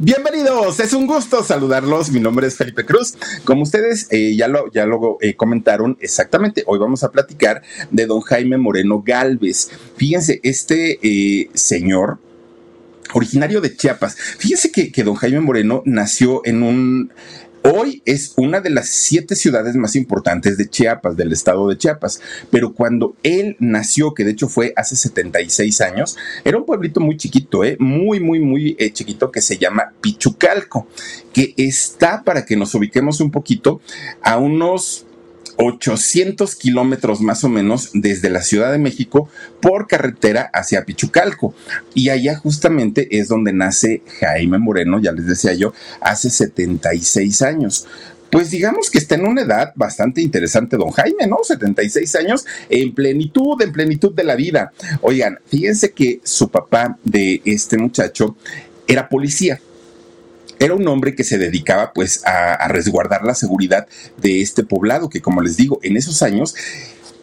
[0.00, 2.12] Bienvenidos, es un gusto saludarlos.
[2.12, 3.14] Mi nombre es Felipe Cruz.
[3.42, 8.06] Como ustedes eh, ya lo, ya lo eh, comentaron exactamente, hoy vamos a platicar de
[8.06, 9.70] don Jaime Moreno Galvez.
[9.96, 12.18] Fíjense, este eh, señor,
[13.12, 17.12] originario de Chiapas, fíjense que, que don Jaime Moreno nació en un
[17.62, 22.20] Hoy es una de las siete ciudades más importantes de Chiapas, del estado de Chiapas,
[22.50, 27.16] pero cuando él nació, que de hecho fue hace 76 años, era un pueblito muy
[27.16, 27.76] chiquito, ¿eh?
[27.80, 30.86] muy, muy, muy eh, chiquito que se llama Pichucalco,
[31.32, 33.80] que está, para que nos ubiquemos un poquito,
[34.22, 35.07] a unos
[35.58, 39.28] 800 kilómetros más o menos desde la Ciudad de México
[39.60, 41.54] por carretera hacia Pichucalco.
[41.94, 47.86] Y allá justamente es donde nace Jaime Moreno, ya les decía yo, hace 76 años
[48.30, 51.38] pues digamos que está en una edad bastante interesante, don Jaime, ¿no?
[51.42, 54.70] 76 años en plenitud, en plenitud de la vida.
[55.00, 58.36] Oigan, fíjense que su papá de este muchacho
[58.86, 59.58] era policía
[60.58, 63.86] era un hombre que se dedicaba pues a, resguardar la seguridad
[64.16, 66.54] de este poblado, que como les digo, en esos años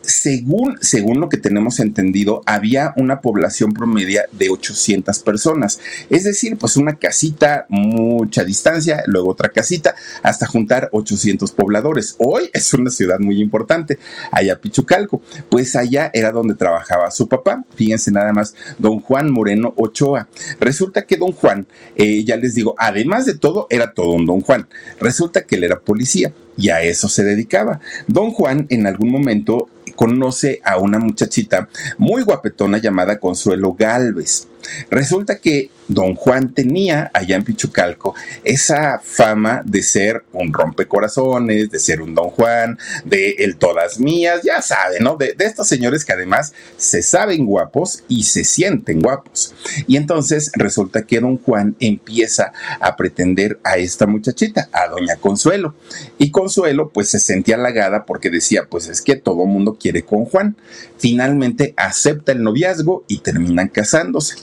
[0.08, 5.80] según, según lo que tenemos entendido, había una población promedia de 800 personas.
[6.10, 12.16] Es decir, pues una casita, mucha distancia, luego otra casita, hasta juntar 800 pobladores.
[12.20, 14.00] Hoy es una ciudad muy importante,
[14.32, 15.22] allá Pichucalco.
[15.50, 17.64] Pues allá era donde trabajaba su papá.
[17.76, 20.28] Fíjense nada más, don Juan Moreno Ochoa.
[20.60, 24.42] Resulta que don Juan, eh, ya les digo, además de todo, era todo un don
[24.42, 24.68] Juan.
[25.00, 27.80] Resulta que él era policía y a eso se dedicaba.
[28.08, 31.68] Don Juan en algún momento conoce a una muchachita
[31.98, 34.48] muy guapetona llamada Consuelo Galvez.
[34.90, 41.80] Resulta que don Juan tenía allá en Pichucalco esa fama de ser un rompecorazones, de
[41.80, 45.16] ser un don Juan, de el todas mías, ya saben, ¿no?
[45.16, 49.54] De, de, estos señores que además se saben guapos y se sienten guapos.
[49.88, 55.76] Y entonces resulta que don Juan empieza a pretender a esta muchachita, a doña Consuelo.
[56.18, 60.26] Y Consuelo pues se sentía halagada porque decía, pues es que todo mundo quiere con
[60.26, 60.56] Juan.
[60.98, 64.36] Finalmente acepta el noviazgo y terminan casándose.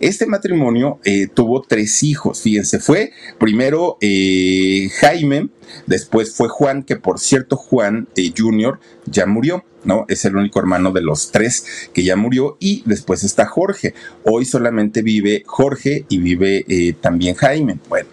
[0.00, 5.48] Este matrimonio eh, tuvo tres hijos, fíjense, fue primero eh, Jaime,
[5.86, 8.78] después fue Juan, que por cierto Juan eh, Jr.
[9.06, 10.04] ya murió, ¿no?
[10.08, 13.94] Es el único hermano de los tres que ya murió y después está Jorge.
[14.24, 17.78] Hoy solamente vive Jorge y vive también Jaime.
[17.88, 18.08] Bueno,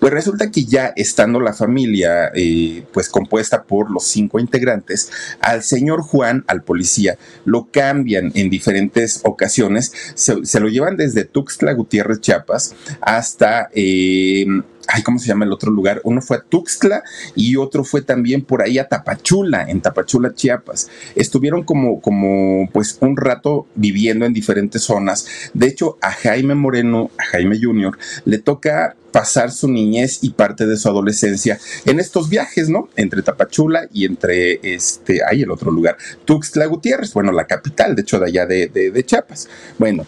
[0.00, 5.62] pues resulta que ya estando la familia eh, pues compuesta por los cinco integrantes, al
[5.62, 12.20] señor Juan, al policía, lo cambian en diferentes ocasiones, se, lo llevan desde Tuxtla Gutiérrez,
[12.20, 13.68] Chiapas, hasta...
[13.74, 14.46] Eh,
[14.88, 16.00] ay, ¿cómo se llama el otro lugar?
[16.04, 17.02] Uno fue a Tuxtla
[17.34, 20.88] y otro fue también por ahí a Tapachula, en Tapachula, Chiapas.
[21.14, 25.26] Estuvieron como, como, pues, un rato viviendo en diferentes zonas.
[25.54, 30.66] De hecho, a Jaime Moreno, a Jaime Jr., le toca pasar su niñez y parte
[30.66, 32.90] de su adolescencia en estos viajes, ¿no?
[32.96, 35.96] Entre Tapachula y entre este, ahí el otro lugar,
[36.26, 39.48] Tuxtla Gutiérrez, bueno, la capital, de hecho, de allá de, de, Chiapas.
[39.78, 40.06] Bueno,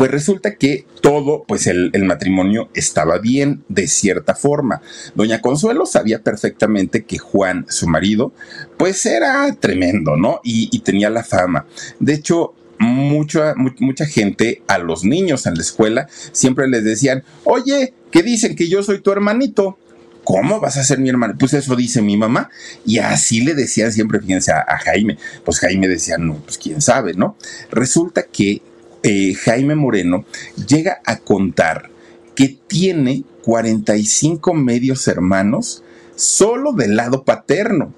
[0.00, 4.80] pues resulta que todo, pues el, matrimonio estaba bien de cierta forma.
[5.14, 8.32] Doña Consuelo sabía perfectamente que Juan, su marido,
[8.78, 10.40] pues era tremendo, ¿no?
[10.42, 11.66] Y, tenía la fama.
[11.98, 17.92] De hecho, mucha, mucha gente a los niños en la escuela siempre les decían, oye,
[18.10, 19.76] ¿qué dicen que yo soy tu hermanito.
[20.24, 21.34] ¿Cómo vas a ser mi hermano?
[21.38, 22.48] Pues eso dice mi mamá.
[22.86, 25.18] Y así le decían siempre, fíjense, a, Jaime.
[25.44, 27.36] Pues Jaime decía, no, pues quién sabe, ¿no?
[27.70, 28.62] Resulta que
[29.02, 30.24] eh, Jaime Moreno
[30.68, 31.90] llega a contar
[32.34, 35.82] que tiene 45 medios hermanos
[36.16, 37.94] solo del lado paterno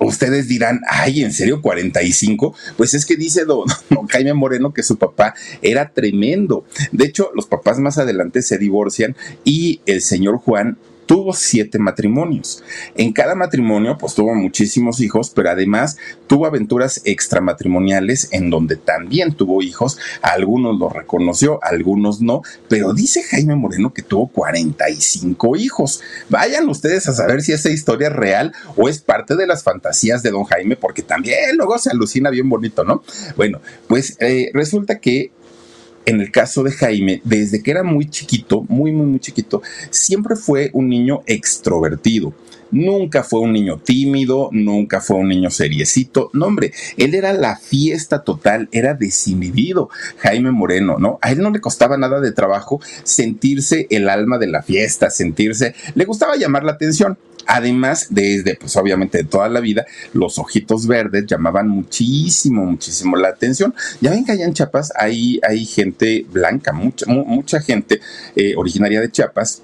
[0.00, 2.54] ustedes dirán, ay, ¿en serio 45?
[2.76, 3.66] Pues es que dice don,
[4.08, 6.64] Jaime Moreno que su papá era tremendo.
[6.92, 10.78] De hecho, los papás más adelante se divorcian y el señor Juan
[11.10, 12.62] tuvo siete matrimonios.
[12.94, 15.96] En cada matrimonio, pues tuvo muchísimos hijos, pero además
[16.28, 19.98] tuvo aventuras extramatrimoniales en donde también tuvo hijos.
[20.22, 26.00] algunos los reconoció, algunos no, pero dice Jaime Moreno que tuvo 45 hijos.
[26.28, 30.22] Vayan ustedes a saber si esa historia es real o es parte de las fantasías
[30.22, 33.02] de don Jaime, porque también luego se alucina bien bonito, ¿no?
[33.34, 35.32] Bueno, pues eh, resulta que
[36.06, 40.36] en el caso de Jaime, desde que era muy chiquito, muy, muy, muy chiquito, siempre
[40.36, 42.32] fue un niño extrovertido.
[42.72, 46.30] Nunca fue un niño tímido, nunca fue un niño seriecito.
[46.32, 49.90] No, hombre, él era la fiesta total, era desinhibido.
[50.18, 51.18] Jaime Moreno, ¿no?
[51.20, 55.74] A él no le costaba nada de trabajo sentirse el alma de la fiesta, sentirse,
[55.94, 57.18] le gustaba llamar la atención.
[57.52, 63.30] Además, desde, pues obviamente de toda la vida, los ojitos verdes llamaban muchísimo, muchísimo la
[63.30, 63.74] atención.
[64.00, 68.00] Ya ven que allá en Chiapas hay, hay gente blanca, mucha, mucha gente
[68.36, 69.62] eh, originaria de Chiapas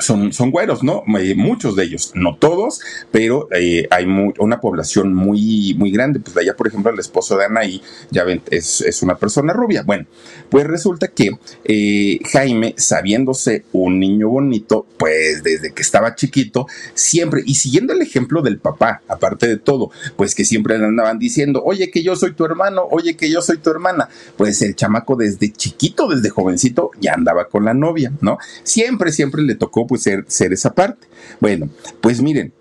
[0.00, 1.04] son, son güeros, ¿no?
[1.18, 2.80] Eh, muchos de ellos, no todos,
[3.10, 4.06] pero eh, hay
[4.38, 6.20] una población muy, muy grande.
[6.20, 9.52] Pues de allá, por ejemplo, el esposo de Anaí, ya ven, es, es una persona
[9.52, 9.82] rubia.
[9.82, 10.06] Bueno,
[10.48, 11.30] pues resulta que
[11.64, 18.02] eh, Jaime, sabiéndose un niño bonito, pues desde que estaba chiquito, siempre, y siguiendo el
[18.02, 22.16] ejemplo del papá, aparte de todo, pues que siempre le andaban diciendo, oye, que yo
[22.16, 24.08] soy tu hermano, oye, que yo soy tu hermana.
[24.36, 28.38] Pues el chamaco desde chiquito, desde jovencito, ya andaba con la novia, ¿no?
[28.62, 31.08] Siempre, siempre le tocó pues ser, ser esa parte.
[31.40, 31.68] Bueno,
[32.00, 32.52] pues miren,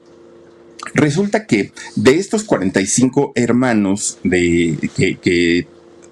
[0.96, 5.68] resulta que de estos 45 hermanos de, que, que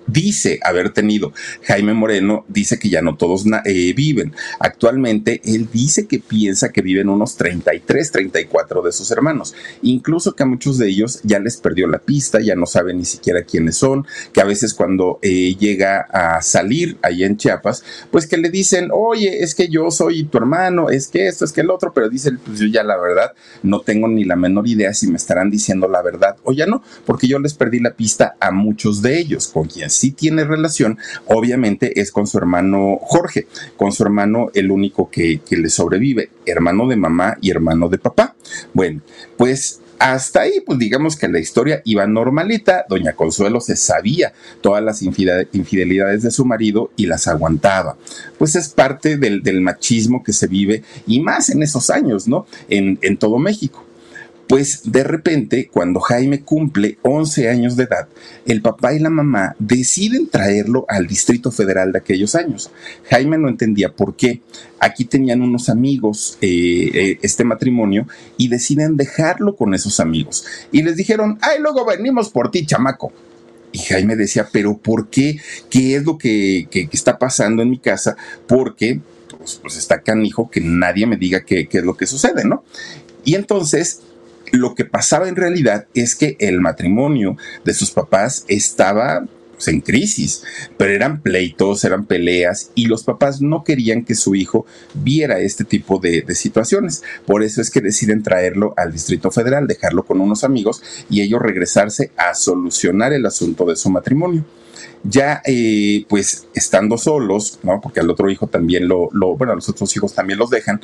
[0.08, 1.34] dice haber tenido
[1.64, 4.34] Jaime Moreno, dice que ya no todos eh, viven.
[4.60, 9.54] Actualmente él dice que piensa que viven unos 33, 34 de sus hermanos.
[9.82, 13.06] Incluso que a muchos de ellos ya les perdió la pista, ya no sabe ni
[13.06, 18.28] siquiera quiénes son, que a veces cuando eh, llega a salir ahí en Chiapas, pues
[18.28, 21.62] que le dicen, oye, es que yo soy tu hermano, es que esto, es que
[21.62, 23.34] el otro, pero dice, pues yo ya la verdad
[23.64, 26.82] no tengo ni la menor idea si me estarán diciendo la verdad o ya no,
[27.06, 30.98] porque yo les perdí la pista a muchos de ellos, con quien sí tiene relación,
[31.26, 36.30] obviamente es con su hermano Jorge, con su hermano el único que, que le sobrevive,
[36.46, 38.36] hermano de mamá y hermano de papá.
[38.74, 39.02] Bueno,
[39.38, 42.86] pues hasta ahí, pues digamos que la historia iba normalita.
[42.88, 47.98] Doña Consuelo se sabía todas las infidelidades de su marido y las aguantaba.
[48.38, 52.46] Pues es parte del, machismo que se vive y más en esos años, ¿no?
[52.70, 53.87] En, en todo México.
[54.48, 58.08] Pues de repente, cuando Jaime cumple 11 años de edad,
[58.46, 62.72] el papá y la mamá deciden traerlo al Distrito Federal de aquellos años.
[63.10, 64.42] Jaime no entendía por qué.
[64.80, 68.08] Aquí tenían unos amigos, eh, eh, este matrimonio,
[68.38, 70.46] y deciden dejarlo con esos amigos.
[70.72, 73.12] Y les dijeron, ay, luego venimos por ti, chamaco.
[73.74, 75.42] Y Jaime decía, pero ¿por qué?
[75.70, 78.16] ¿Qué es lo que, está pasando en mi casa?
[78.48, 79.02] Porque
[79.38, 82.64] pues, pues, está canijo que nadie me diga qué, qué es lo que sucede, ¿no?
[83.26, 84.00] Y entonces
[84.52, 89.26] lo que pasaba en realidad es que el matrimonio de sus papás estaba
[89.58, 90.44] pues, en crisis,
[90.78, 95.64] pero eran pleitos, eran peleas y los papás no querían que su hijo viera este
[95.64, 97.04] tipo de, situaciones.
[97.26, 101.42] Por eso es que deciden traerlo al Distrito Federal, dejarlo con unos amigos y ellos
[101.42, 104.46] regresarse a solucionar el asunto de su matrimonio
[105.04, 107.80] ya eh, pues estando solos, ¿no?
[107.82, 110.82] Porque al otro hijo también lo, lo, bueno, a los otros hijos también los dejan,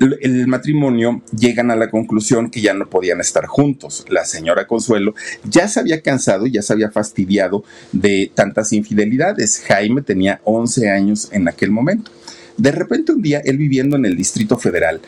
[0.00, 4.04] el matrimonio llegan a la conclusión que ya no podían estar juntos.
[4.08, 9.62] La señora Consuelo ya se había cansado, ya se había fastidiado de tantas infidelidades.
[9.66, 12.10] Jaime tenía 11 años en aquel momento.
[12.56, 15.00] De repente un día, él viviendo en el Distrito Federal,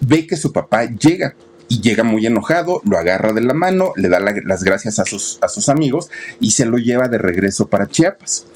[0.00, 1.34] ve que su papá llega
[1.68, 5.38] y llega muy enojado, lo agarra de la mano, le da las gracias a sus,
[5.40, 8.46] a sus amigos y se lo lleva de regreso para Chiapas.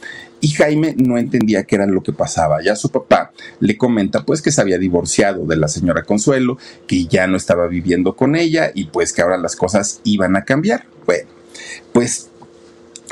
[0.41, 2.62] Y Jaime no entendía qué era lo que pasaba.
[2.62, 7.07] Ya su papá le comenta pues que se había divorciado de la señora Consuelo, que
[7.07, 10.85] ya no estaba viviendo con ella y pues que ahora las cosas iban a cambiar.
[11.07, 11.29] Bueno,
[11.93, 12.31] pues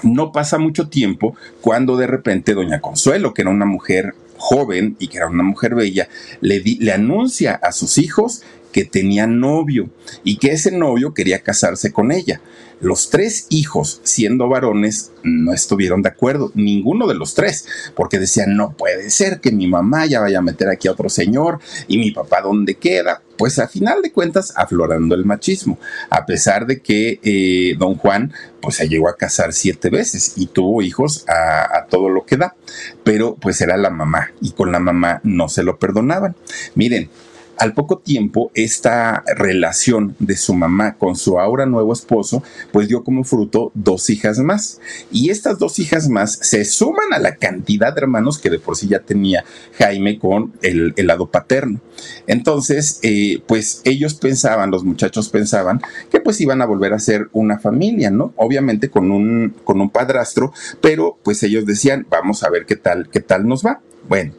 [0.04, 5.08] no pasa mucho tiempo cuando de repente doña Consuelo, que era una mujer joven y
[5.08, 6.08] que era una mujer bella,
[6.40, 8.42] le, le anuncia a sus hijos
[8.76, 9.88] que tenía novio
[10.22, 12.42] y que ese novio quería casarse con ella.
[12.78, 18.54] Los tres hijos, siendo varones, no estuvieron de acuerdo, ninguno de los tres, porque decían,
[18.54, 21.96] no puede ser que mi mamá ya vaya a meter aquí a otro señor y
[21.96, 23.22] mi papá dónde queda.
[23.38, 25.78] Pues a final de cuentas, aflorando el machismo,
[26.10, 30.48] a pesar de que eh, don Juan pues se llegó a casar siete veces y
[30.48, 32.56] tuvo hijos a, a todo lo que da,
[33.04, 36.36] pero pues era la mamá y con la mamá no se lo perdonaban.
[36.74, 37.08] Miren,
[37.58, 43.04] al poco tiempo esta relación de su mamá con su ahora nuevo esposo, pues dio
[43.04, 44.80] como fruto dos hijas más.
[45.10, 48.76] Y estas dos hijas más se suman a la cantidad de hermanos que de por
[48.76, 49.44] sí ya tenía
[49.78, 51.80] Jaime con el, lado paterno.
[52.26, 57.28] Entonces, eh, pues ellos pensaban, los muchachos pensaban que pues iban a volver a ser
[57.32, 58.32] una familia, ¿no?
[58.36, 63.08] Obviamente con un, con un padrastro, pero pues ellos decían, vamos a ver qué tal,
[63.10, 63.80] qué tal nos va.
[64.08, 64.32] Bueno,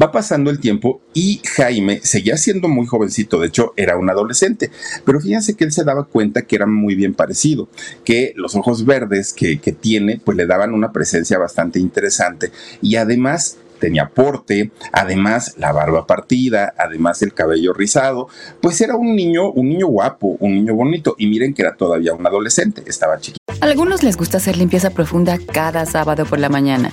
[0.00, 4.70] Va pasando el tiempo y Jaime seguía siendo muy jovencito, de hecho era un adolescente,
[5.04, 7.68] pero fíjense que él se daba cuenta que era muy bien parecido,
[8.04, 12.50] que los ojos verdes que, tiene pues le daban una presencia bastante interesante
[12.82, 18.28] y además tenía porte, además la barba partida, además el cabello rizado,
[18.60, 22.12] pues era un niño, un niño guapo, un niño bonito y miren que era todavía
[22.12, 23.38] un adolescente, estaba chiquito.
[23.60, 26.92] Algunos les gusta hacer limpieza profunda cada sábado por la mañana.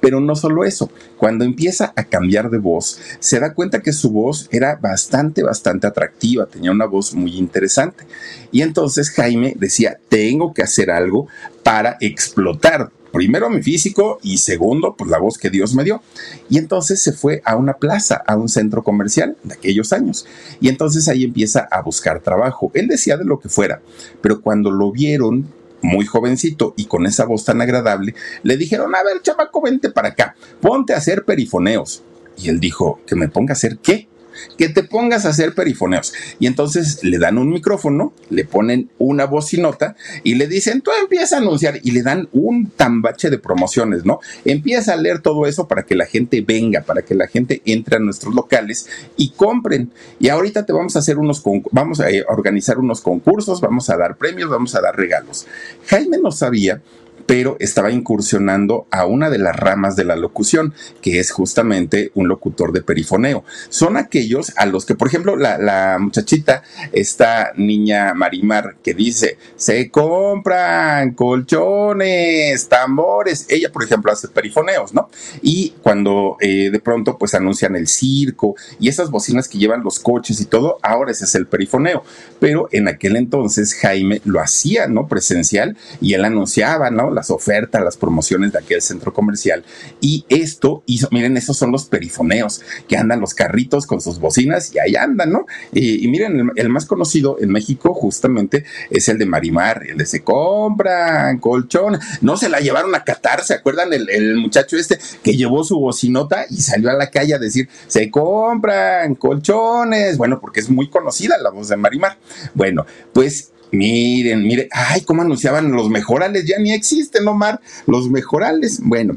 [0.00, 4.10] Pero no solo eso, cuando empieza a cambiar de voz, se da cuenta que su
[4.10, 8.04] voz era bastante, bastante atractiva, tenía una voz muy interesante.
[8.52, 11.28] Y entonces Jaime decía, tengo que hacer algo
[11.62, 16.02] para explotar primero mi físico y segundo, pues la voz que Dios me dio.
[16.50, 20.26] Y entonces se fue a una plaza, a un centro comercial de aquellos años.
[20.60, 22.70] Y entonces ahí empieza a buscar trabajo.
[22.74, 23.80] Él decía de lo que fuera,
[24.20, 25.46] pero cuando lo vieron
[25.82, 30.08] muy jovencito y con esa voz tan agradable, le dijeron, a ver, chamaco, vente para
[30.08, 32.02] acá, ponte a hacer perifoneos.
[32.36, 34.08] Y él dijo, ¿que me ponga a hacer qué?
[34.56, 36.12] Que te pongas a hacer perifoneos.
[36.38, 41.36] Y entonces le dan un micrófono, le ponen una bocinota y le dicen, tú empieza
[41.36, 44.20] a anunciar y le dan un tambache de promociones, ¿no?
[44.44, 47.96] Empieza a leer todo eso para que la gente venga, para que la gente entre
[47.96, 49.90] a nuestros locales y compren.
[50.18, 54.16] Y ahorita te vamos a hacer unos, vamos a organizar unos concursos, vamos a dar
[54.16, 55.46] premios, vamos a dar regalos.
[55.86, 56.82] Jaime no sabía
[57.26, 62.28] pero estaba incursionando a una de las ramas de la locución, que es justamente un
[62.28, 63.44] locutor de perifoneo.
[63.68, 69.90] Son aquellos a los que, por ejemplo, la, muchachita, esta niña Marimar, que dice, se
[69.90, 75.10] compran colchones, tambores, ella, por ejemplo, hace perifoneos, ¿no?
[75.42, 79.98] Y cuando eh, de pronto, pues anuncian el circo y esas bocinas que llevan los
[79.98, 82.04] coches y todo, ahora ese es el perifoneo.
[82.38, 85.08] Pero en aquel entonces Jaime lo hacía, ¿no?
[85.08, 87.10] Presencial y él anunciaba, ¿no?
[87.16, 89.64] Las ofertas, las promociones de aquel centro comercial.
[90.00, 94.72] Y esto hizo, miren, esos son los perifoneos, que andan los carritos con sus bocinas
[94.74, 95.46] y ahí andan, ¿no?
[95.72, 100.22] Y, miren, el, más conocido en México justamente es el de Marimar, el de se
[100.22, 101.98] compran colchón.
[102.20, 103.92] No se la llevaron a Qatar, ¿se acuerdan?
[103.92, 107.68] El, el muchacho este que llevó su bocinota y salió a la calle a decir,
[107.86, 110.18] se compran colchones.
[110.18, 112.18] Bueno, porque es muy conocida la voz de Marimar.
[112.54, 118.80] Bueno, pues Miren, miren, ay, cómo anunciaban los mejorales, ya ni existen, Omar, los mejorales.
[118.82, 119.16] Bueno,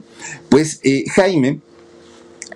[0.49, 1.59] pues eh, Jaime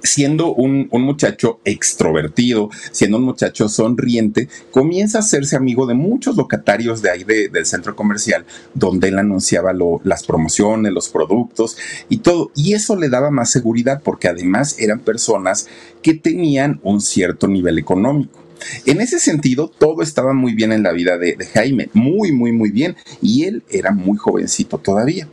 [0.03, 7.01] siendo un, muchacho extrovertido, siendo un muchacho sonriente, comienza a hacerse amigo de muchos locatarios
[7.01, 11.77] de ahí del centro comercial, donde él anunciaba las promociones, los productos
[12.10, 12.51] y todo.
[12.55, 15.67] Y eso le daba más seguridad porque además eran personas
[16.01, 18.42] que tenían un cierto nivel económico.
[18.86, 22.72] En ese sentido, todo estaba muy bien en la vida de, Jaime, muy, muy, muy
[22.72, 25.27] bien, y él era muy jovencito todavía.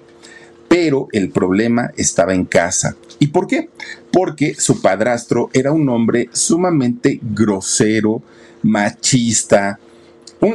[0.69, 2.97] Pero el problema estaba en casa.
[3.19, 3.69] ¿Y por qué?
[4.13, 8.23] Porque su padrastro era un hombre sumamente grosero,
[8.63, 9.79] machista,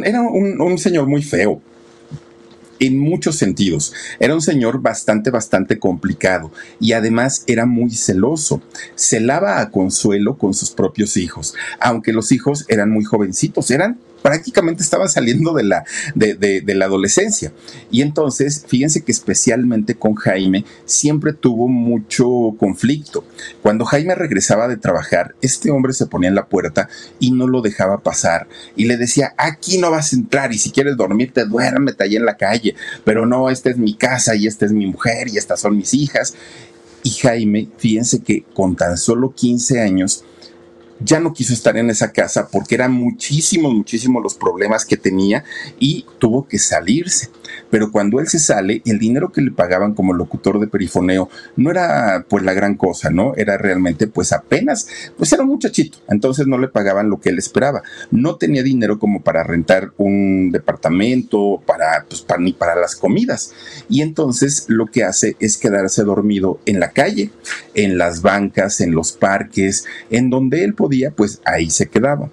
[0.03, 1.61] era un señor muy feo,
[2.79, 3.93] en muchos sentidos.
[4.19, 8.61] Era un señor bastante, bastante complicado y además era muy celoso.
[8.95, 14.81] Celaba a Consuelo con sus propios hijos, aunque los hijos eran muy jovencitos, eran prácticamente
[14.81, 17.53] estaban saliendo de la, de, la adolescencia.
[17.91, 22.25] Y entonces, fíjense que especialmente con Jaime siempre tuvo mucho
[22.57, 23.23] conflicto.
[23.61, 26.89] Cuando Jaime regresaba de trabajar, este hombre se ponía en la puerta
[27.19, 28.47] y no lo dejaba pasar.
[28.75, 32.25] Y le decía, aquí no vas a entrar y si quieres dormirte, duérmete allá en
[32.25, 32.73] la calle.
[33.03, 35.93] Pero no, esta es mi casa y esta es mi mujer y estas son mis
[35.93, 36.33] hijas.
[37.03, 40.25] Y Jaime, fíjense que con tan solo 15 años,
[40.99, 45.43] ya no quiso estar en esa casa porque eran muchísimos, muchísimos los problemas que tenía
[45.79, 47.29] y tuvo que salirse.
[47.69, 51.71] Pero cuando él se sale, el dinero que le pagaban como locutor de perifoneo no
[51.71, 53.33] era pues la gran cosa, ¿no?
[53.35, 57.37] Era realmente pues apenas, pues era un muchachito, entonces no le pagaban lo que él
[57.37, 57.83] esperaba.
[58.11, 63.53] No tenía dinero como para rentar un departamento, para, pues, para, ni para las comidas.
[63.89, 67.31] Y entonces lo que hace es quedarse dormido en la calle,
[67.73, 72.29] en las bancas, en los parques, en donde él podía, pues ahí se quedaba.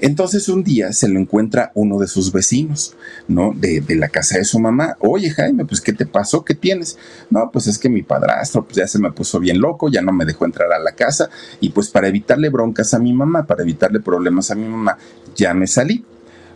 [0.00, 2.96] Entonces un día se lo encuentra uno de sus vecinos,
[3.28, 3.52] ¿no?
[3.54, 4.96] De, la casa de su mamá.
[5.00, 6.44] Oye, Jaime, pues ¿qué te pasó?
[6.44, 6.98] ¿Qué tienes?
[7.30, 10.12] No, pues es que mi padrastro pues ya se me puso bien loco, ya no
[10.12, 13.62] me dejó entrar a la casa y pues para evitarle broncas a mi mamá, para
[13.62, 14.98] evitarle problemas a mi mamá,
[15.36, 16.04] ya me salí.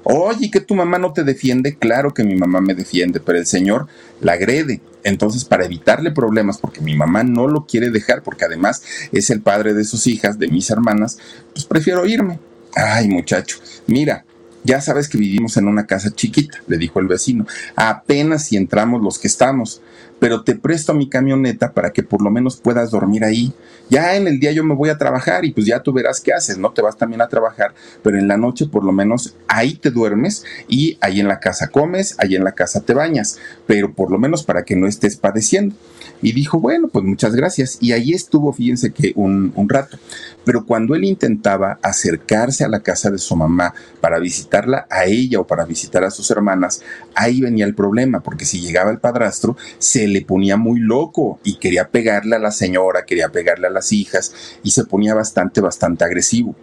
[0.05, 3.47] Oye, que tu mamá no te defiende, claro que mi mamá me defiende, pero el
[3.47, 3.89] señor
[4.21, 4.81] la agrede.
[5.05, 9.43] Entonces, para evitarle problemas, porque mi mamá no lo quiere dejar, porque además es el
[9.43, 11.19] padre de sus hijas, de mis hermanas,
[11.53, 12.39] pues prefiero irme.
[12.75, 14.25] Ay, muchacho, mira,
[14.65, 17.47] ya sabes que vivimos en una casa chiquita, le dijo el vecino.
[17.77, 19.81] Apenas si entramos los que estamos,
[20.19, 23.53] pero te presto mi camioneta para que por lo menos puedas dormir ahí.
[23.89, 26.33] Ya en el día yo me voy a trabajar y pues ya tú verás qué
[26.33, 26.73] haces, ¿no?
[26.73, 27.73] Te vas también a trabajar,
[28.03, 31.69] pero en la noche por lo menos ahí te duermes y ahí en la casa
[31.69, 35.17] comes, ahí en la casa te bañas, pero por lo menos para que no estés
[35.17, 35.75] padeciendo.
[36.23, 37.79] Y dijo, bueno, pues muchas gracias.
[37.81, 39.99] Y ahí estuvo, fíjense que un, un rato.
[40.45, 45.41] Pero cuando él intentaba acercarse a la casa de su mamá para visitarla a ella
[45.41, 46.83] o para visitar a sus hermanas,
[47.15, 51.59] ahí venía el problema, porque si llegaba el padrastro, se le ponía muy loco y
[51.59, 56.05] quería pegarle a la señora, quería pegarle a las hijas y se ponía bastante, bastante
[56.05, 56.57] agresivo.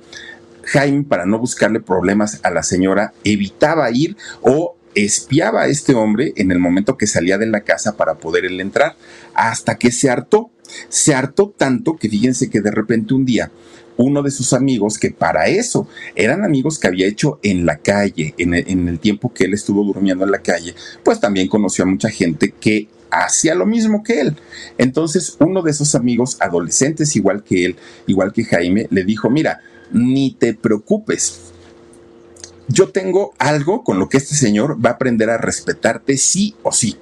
[0.63, 6.33] Jaime, para no buscarle problemas a la señora, evitaba ir o espiaba a este hombre
[6.37, 8.95] en el momento que salía de la casa para poder él entrar,
[9.35, 10.51] hasta que se hartó.
[10.89, 13.51] Se hartó tanto que fíjense que de repente un día
[13.97, 18.33] uno de sus amigos, que para eso eran amigos que había hecho en la calle,
[18.37, 22.09] en el, tiempo que él estuvo durmiendo en la calle, pues también conoció a mucha
[22.09, 24.37] gente que hacía lo mismo que él.
[24.77, 27.75] Entonces uno de esos amigos adolescentes, igual que él,
[28.07, 29.61] igual que Jaime, le dijo, mira,
[29.91, 31.53] ni te preocupes,
[32.67, 36.71] yo tengo algo con lo que este señor va a aprender a respetarte sí o
[36.71, 36.97] sí.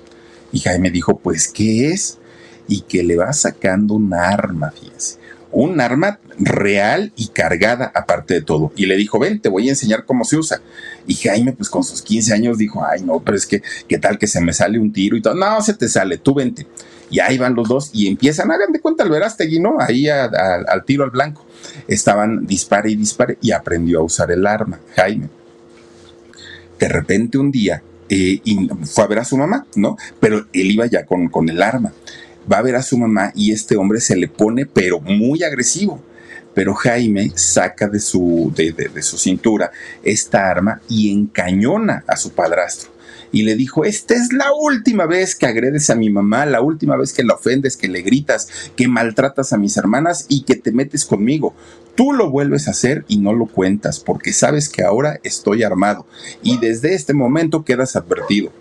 [0.51, 2.19] Y Jaime dijo, pues, ¿qué es?
[2.67, 5.17] Y que le va sacando un arma, fíjense.
[5.51, 8.71] Un arma real y cargada aparte de todo.
[8.75, 10.61] Y le dijo, ven, te voy a enseñar cómo se usa.
[11.05, 14.17] Y Jaime, pues con sus 15 años, dijo, ay, no, pero es que, ¿qué tal
[14.17, 15.35] que se me sale un tiro y todo?
[15.35, 16.65] No, se te sale, tú vente.
[17.11, 19.77] Y ahí van los dos y empiezan, hagan de cuenta el Verástegui, ¿no?
[19.79, 21.45] Ahí al tiro al blanco.
[21.87, 25.29] Estaban dispare y dispare y aprendió a usar el arma, Jaime
[26.83, 28.41] de repente un día eh,
[28.83, 29.95] fue a ver a su mamá, ¿no?
[30.19, 31.93] Pero él iba ya con, con el arma.
[32.51, 36.01] Va a ver a su mamá y este hombre se le pone, pero muy agresivo.
[36.53, 39.71] Pero Jaime saca de su, de, su cintura
[40.03, 42.91] esta arma y encañona a su padrastro.
[43.31, 46.95] Y le dijo, esta es la última vez que agredes a mi mamá, la última
[46.95, 50.71] vez que la ofendes, que le gritas, que maltratas a mis hermanas y que te
[50.71, 51.55] metes conmigo.
[51.95, 56.05] Tú lo vuelves a hacer y no lo cuentas porque sabes que ahora estoy armado.
[56.43, 58.51] Y desde este momento quedas advertido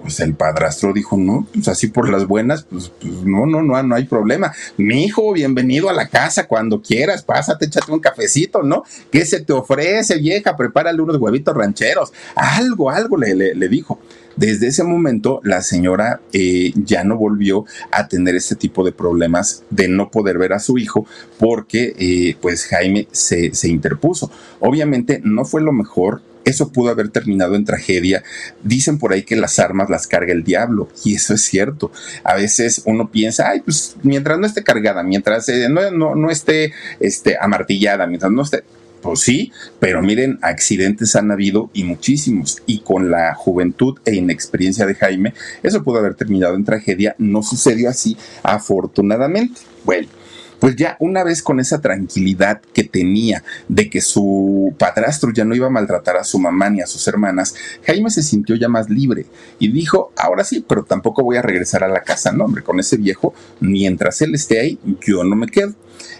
[0.00, 3.82] pues el padrastro dijo, no, pues así por las buenas, pues, pues, no, no, no,
[3.82, 4.52] no hay problema.
[4.76, 8.84] Mi hijo, bienvenido a la casa cuando quieras, pásate, échate un cafecito, ¿no?
[9.10, 10.56] ¿Qué se te ofrece, vieja?
[10.56, 12.12] Prepárale unos huevitos rancheros.
[12.34, 13.98] Algo, algo le, le, dijo.
[14.36, 19.62] Desde ese momento, la señora eh, ya no volvió a tener este tipo de problemas
[19.70, 21.06] de no poder ver a su hijo
[21.38, 24.30] porque, eh, pues, Jaime se, se interpuso.
[24.60, 28.22] Obviamente, no fue lo mejor eso pudo haber terminado en tragedia.
[28.62, 31.90] Dicen por ahí que las armas las carga el diablo, y eso es cierto.
[32.22, 36.30] A veces uno piensa, ay, pues mientras no esté cargada, mientras eh, no, no, no,
[36.30, 38.64] esté este, amartillada, mientras no esté.
[39.02, 42.62] Pues sí, pero miren, accidentes han habido y muchísimos.
[42.64, 47.14] Y con la juventud e inexperiencia de Jaime, eso pudo haber terminado en tragedia.
[47.18, 49.60] No sucedió así, afortunadamente.
[49.84, 50.23] Bueno
[50.60, 55.54] pues ya una vez con esa tranquilidad que tenía de que su padrastro ya no
[55.54, 58.88] iba a maltratar a su mamá ni a sus hermanas, Jaime se sintió ya más
[58.88, 59.26] libre
[59.58, 62.80] y dijo, ahora sí, pero tampoco voy a regresar a la casa, no, hombre, con
[62.80, 65.74] ese viejo, mientras él esté ahí, yo no me quedo.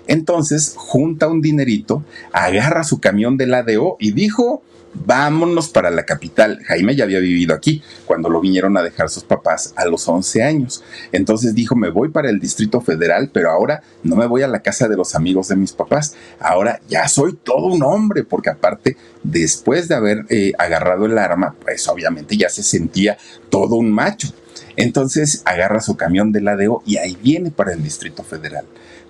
[0.07, 4.63] Entonces junta un dinerito, agarra su camión del ADO y dijo,
[4.95, 6.61] vámonos para la capital.
[6.67, 10.43] Jaime ya había vivido aquí cuando lo vinieron a dejar sus papás a los 11
[10.43, 10.83] años.
[11.13, 14.63] Entonces dijo, me voy para el Distrito Federal, pero ahora no me voy a la
[14.63, 16.15] casa de los amigos de mis papás.
[16.41, 21.55] Ahora ya soy todo un hombre, porque aparte, después de haber eh, agarrado el arma,
[21.63, 23.19] pues obviamente ya se sentía
[23.51, 24.29] todo un macho.
[24.77, 28.65] Entonces agarra su camión del ADO y ahí viene para el Distrito Federal.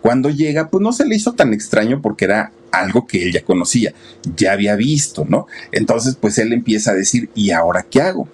[0.04, 3.42] Cuando llega, pues no se le hizo tan extraño porque era algo que él ya
[3.42, 3.94] conocía,
[4.36, 5.46] ya había visto, ¿no?
[5.72, 8.28] Entonces, pues él empieza a decir, ¿y ahora qué hago?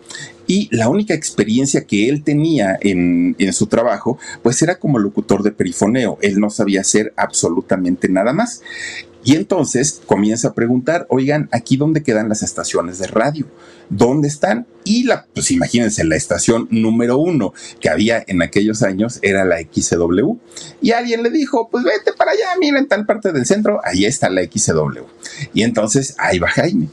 [0.49, 5.45] y la única experiencia que él tenía en, en, su trabajo, pues era como locutor
[5.45, 6.19] de perifoneo.
[6.23, 8.61] Él no sabía hacer absolutamente nada más.
[9.23, 13.47] Y entonces comienza a preguntar, oigan, ¿aquí dónde quedan las estaciones de radio?
[13.91, 14.67] ¿Dónde están?
[14.85, 19.59] Y la, pues imagínense, la estación número uno que había en aquellos años era la
[19.59, 20.37] XW.
[20.81, 24.05] Y alguien le dijo, pues vete para allá, mira, en tal parte del centro, ahí
[24.07, 25.05] está la XW.
[25.53, 26.89] Y entonces ahí va Jaime.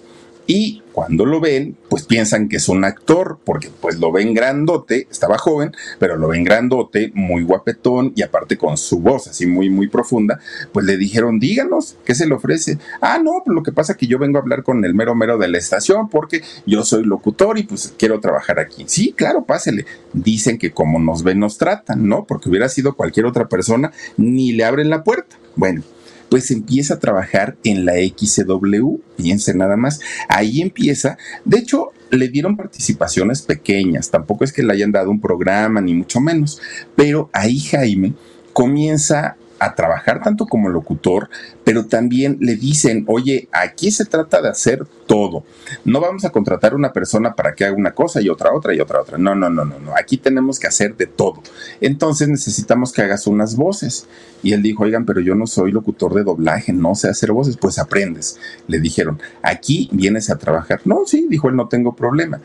[0.48, 5.08] Y cuando lo ven, pues piensan que es un actor, porque pues lo ven grandote,
[5.12, 9.70] estaba joven, pero lo ven grandote, muy guapetón y aparte con su voz así muy,
[9.70, 10.40] muy profunda,
[10.72, 12.80] pues le dijeron, díganos, ¿qué se le ofrece?
[13.02, 15.14] Ah, no, pues lo que pasa es que yo vengo a hablar con el mero
[15.14, 18.86] mero de la estación porque yo soy locutor y pues quiero trabajar aquí.
[18.88, 19.86] Sí, claro, pásele.
[20.14, 22.24] Dicen que como nos ven, nos tratan, ¿no?
[22.24, 25.36] Porque hubiera sido cualquier otra persona, ni le abren la puerta.
[25.56, 25.84] Bueno,
[26.30, 32.30] pues empieza a trabajar en la XW, fíjense nada más, ahí empieza, de hecho, le
[32.30, 36.60] dieron participaciones pequeñas, tampoco es que le hayan dado un programa, ni mucho menos,
[36.96, 38.14] pero ahí Jaime
[38.54, 41.30] comienza a trabajar tanto como locutor,
[41.64, 45.44] pero también le dicen, oye, aquí se trata de hacer todo.
[45.86, 48.80] No vamos a contratar una persona para que haga una cosa y otra, otra y
[48.80, 49.18] otra, otra.
[49.18, 49.96] No, no, no, no, no.
[49.96, 51.42] Aquí tenemos que hacer de todo.
[51.82, 54.08] Entonces necesitamos que hagas unas voces.
[54.44, 57.58] Y él dijo, oigan, pero yo no soy locutor de doblaje, no sé hacer voces.
[57.58, 58.40] Pues aprendes.
[58.68, 60.82] Le dijeron, aquí vienes a trabajar.
[60.86, 62.40] No, sí, dijo él, no tengo problema.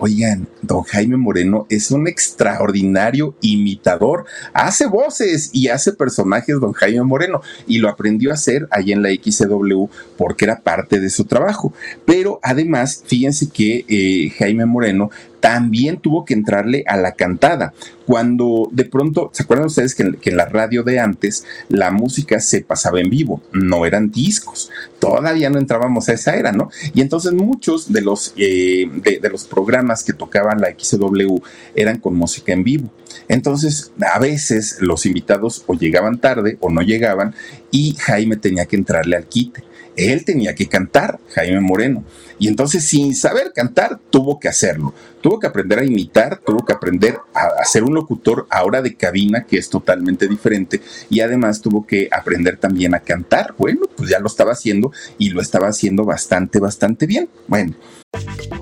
[0.00, 4.26] Oigan, don Jaime Moreno es un extraordinario imitador.
[4.52, 9.02] Hace voces y hace personajes, don Jaime Moreno, y lo aprendió a hacer allí en
[9.02, 11.72] la XW porque era parte de su trabajo.
[12.04, 17.72] Pero además, fíjense que eh, Jaime Moreno también tuvo que entrarle a la cantada.
[18.06, 22.62] Cuando de pronto, ¿se acuerdan ustedes que en, la radio de antes la música se
[22.62, 23.42] pasaba en vivo?
[23.52, 24.70] No eran discos.
[24.98, 26.70] Todavía no entrábamos a esa era, ¿no?
[26.94, 31.36] Y entonces muchos de los, eh, de, los programas que tocaban la XW
[31.74, 32.90] eran con música en vivo.
[33.28, 37.34] Entonces, a veces los invitados o llegaban tarde o no llegaban
[37.70, 39.64] y Jaime tenía que entrarle al quite.
[39.98, 42.04] Él tenía que cantar, Jaime Moreno.
[42.38, 44.94] Y entonces, sin saber cantar, tuvo que hacerlo.
[45.20, 49.44] Tuvo que aprender a imitar, tuvo que aprender a, ser un locutor ahora de cabina,
[49.44, 50.80] que es totalmente diferente.
[51.10, 53.56] Y además tuvo que aprender también a cantar.
[53.58, 57.28] Bueno, pues ya lo estaba haciendo y lo estaba haciendo bastante, bastante bien.
[57.48, 57.74] Bueno.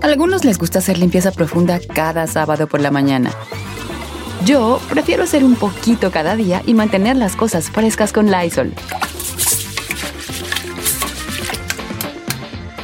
[0.00, 3.30] A algunos les gusta hacer limpieza profunda cada sábado por la mañana.
[4.46, 8.72] Yo prefiero hacer un poquito cada día y mantener las cosas frescas con Lysol.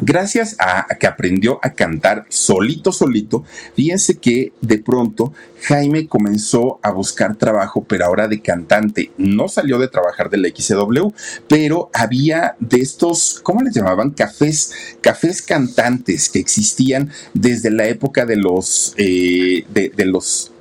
[0.00, 5.32] gracias a, que aprendió a cantar solito, solito, fíjense que de pronto
[5.62, 9.10] Jaime comenzó a buscar trabajo, pero ahora de cantante.
[9.16, 11.08] No salió de trabajar del XW,
[11.48, 14.10] pero había de estos, ¿cómo les llamaban?
[14.10, 20.52] Cafés, cafés cantantes que existían desde la época de los, eh, de los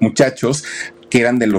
[0.00, 0.64] muchachos
[1.14, 1.52] que eran del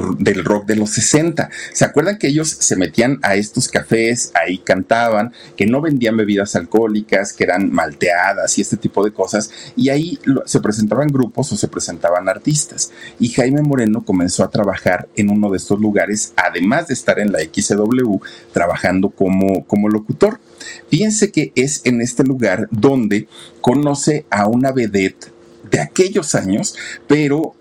[0.44, 1.50] rock de los 60.
[1.72, 6.58] ¿Se acuerdan que ellos se metían a estos cafés, ahí cantaban, que no vendían bebidas
[6.58, 9.50] alcohólicas, que eran malteadas y este tipo de cosas?
[9.78, 12.92] Y ahí se presentaban grupos o se presentaban artistas.
[13.18, 17.32] Y Jaime Moreno comenzó a trabajar en uno de estos lugares, además de estar en
[17.32, 18.18] la XW,
[18.52, 20.42] trabajando como, como locutor.
[20.90, 23.30] Fíjense que es en este lugar donde
[23.62, 25.32] conoce a una vedette
[25.72, 26.76] de aquellos años,
[27.08, 27.56] pero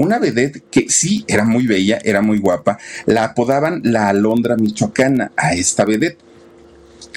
[0.00, 5.32] una vedette que sí era muy bella, era muy guapa, la apodaban la Alondra Michoacana
[5.36, 6.18] a esta vedette.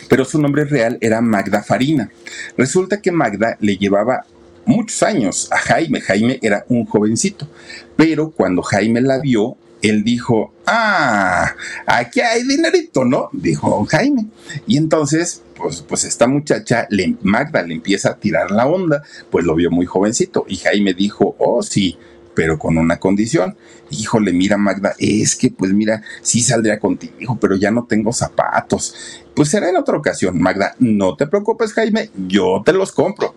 [0.10, 2.12] Pero su nombre real era Magda Farina.
[2.58, 4.26] Resulta que Magda le llevaba
[4.66, 6.02] muchos años a Jaime.
[6.02, 7.48] Jaime era un jovencito.
[7.96, 13.30] Pero cuando Jaime la vio, él dijo, ah, aquí hay dinerito, ¿no?
[13.32, 14.28] Dijo Jaime.
[14.68, 16.88] Y entonces, pues, pues esta muchacha,
[17.22, 20.46] Magda, le empieza a tirar la onda, pues lo vio muy jovencito.
[20.50, 21.98] Y Jaime dijo, oh, sí,
[22.36, 23.56] pero con una condición.
[23.90, 28.96] Híjole, mira Magda, es que pues mira, sí saldría contigo, pero ya no tengo zapatos.
[29.36, 33.36] Pues será en otra ocasión, Magda, no te preocupes Jaime, yo te los compro.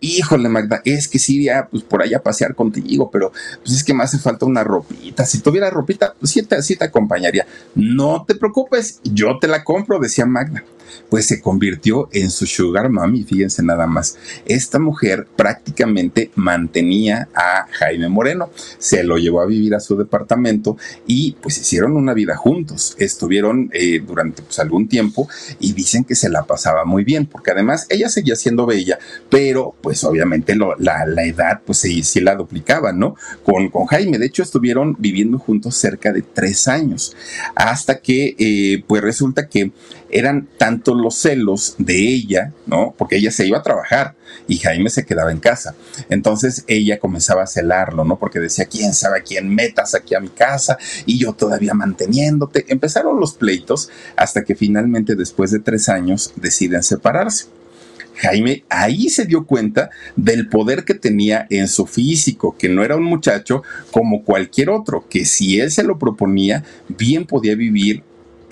[0.00, 3.32] Híjole, Magda, es que sí iría pues por allá a pasear contigo, pero
[3.64, 5.26] pues es que me hace falta una ropita.
[5.26, 7.46] Si tuviera ropita, pues sí te, sí te acompañaría.
[7.74, 10.62] No te preocupes, yo te la compro, decía Magda.
[11.08, 14.16] Pues se convirtió en su sugar mommy, fíjense nada más.
[14.46, 20.76] Esta mujer prácticamente mantenía a Jaime Moreno, se lo llevó a vivir a su departamento
[21.06, 25.28] y pues hicieron una vida juntos, estuvieron eh, durante pues, algún tiempo
[25.60, 28.98] y dicen que se la pasaba muy bien, porque además ella seguía siendo bella,
[29.30, 33.16] pero pues obviamente la, edad pues sí, sí, la duplicaba, ¿no?
[33.44, 37.16] Con, con Jaime, de hecho estuvieron viviendo juntos cerca de tres años,
[37.54, 39.72] hasta que eh, pues resulta que
[40.10, 40.48] eran
[40.86, 42.94] los celos de ella, ¿no?
[42.96, 44.14] Porque ella se iba a trabajar
[44.46, 45.74] y Jaime se quedaba en casa.
[46.08, 48.18] Entonces ella comenzaba a celarlo, ¿no?
[48.18, 50.78] Porque decía, ¿quién sabe a quién metas aquí a mi casa?
[51.06, 52.64] Y yo todavía manteniéndote.
[52.68, 57.46] Empezaron los pleitos hasta que finalmente después de tres años deciden separarse.
[58.18, 62.96] Jaime ahí se dio cuenta del poder que tenía en su físico, que no era
[62.96, 63.62] un muchacho
[63.92, 68.02] como cualquier otro, que si él se lo proponía, bien podía vivir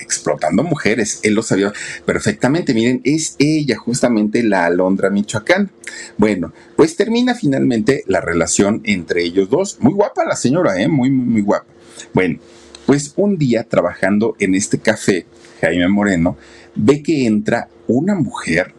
[0.07, 1.19] explotando mujeres.
[1.23, 1.73] Él lo sabía
[2.05, 2.73] perfectamente.
[2.73, 5.69] Miren, es ella justamente la Alondra Michoacán.
[6.17, 9.77] Bueno, pues termina finalmente la relación entre ellos dos.
[9.81, 10.87] Muy guapa la señora, ¿eh?
[10.87, 11.67] Muy, muy, muy guapa.
[12.13, 12.39] Bueno,
[12.85, 15.25] pues un día trabajando en este café,
[15.59, 16.37] Jaime Moreno,
[16.75, 18.73] ve que entra una mujer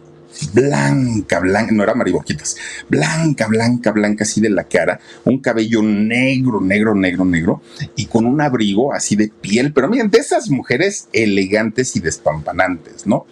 [0.53, 2.57] blanca, blanca, no era mariboquitas,
[2.89, 7.63] blanca, blanca, blanca, así de la cara, un cabello negro, negro, negro, negro,
[7.97, 13.07] y con un abrigo así de piel, pero miren, de esas mujeres elegantes y despampanantes,
[13.07, 13.27] ¿no?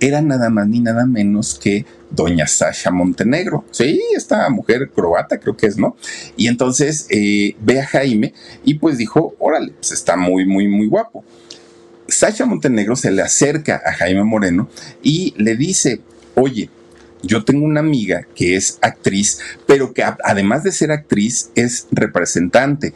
[0.00, 3.64] Era nada más ni nada menos que doña Sasha Montenegro.
[3.72, 5.96] Sí, esta mujer croata creo que es, ¿no?
[6.36, 8.32] Y entonces eh, ve a Jaime
[8.64, 11.24] y pues dijo, órale, pues está muy, muy, muy guapo.
[12.06, 14.68] Sasha Montenegro se le acerca a Jaime Moreno
[15.02, 16.00] y le dice,
[16.38, 16.70] oye,
[17.22, 22.94] yo tengo una amiga que es actriz, pero que además de ser actriz es representante.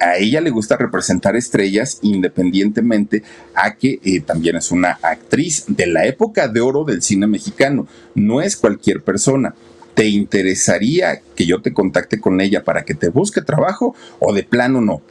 [0.00, 3.22] A ella le gusta representar estrellas independientemente
[3.54, 7.86] a que eh, también es una actriz de la época de oro del cine mexicano.
[8.14, 9.54] No es cualquier persona.
[9.94, 14.42] ¿Te interesaría que yo te contacte con ella para que te busque trabajo o de
[14.42, 15.02] plano no?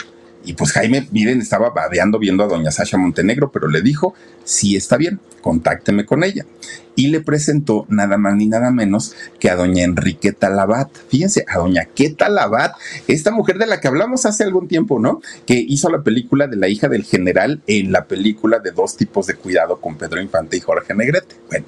[0.45, 4.75] Y pues Jaime, miren, estaba babeando viendo a doña Sasha Montenegro, pero le dijo, sí
[4.75, 6.45] está bien, contácteme con ella.
[6.95, 10.89] Y le presentó nada más ni nada menos que a doña Enriqueta Labat.
[11.07, 12.75] Fíjense, a doña Queta Labat,
[13.07, 15.21] esta mujer de la que hablamos hace algún tiempo, ¿no?
[15.45, 19.25] Que hizo la película de la hija del general en la película de dos tipos
[19.27, 21.35] de cuidado con Pedro Infante y Jorge Negrete.
[21.49, 21.65] Bueno,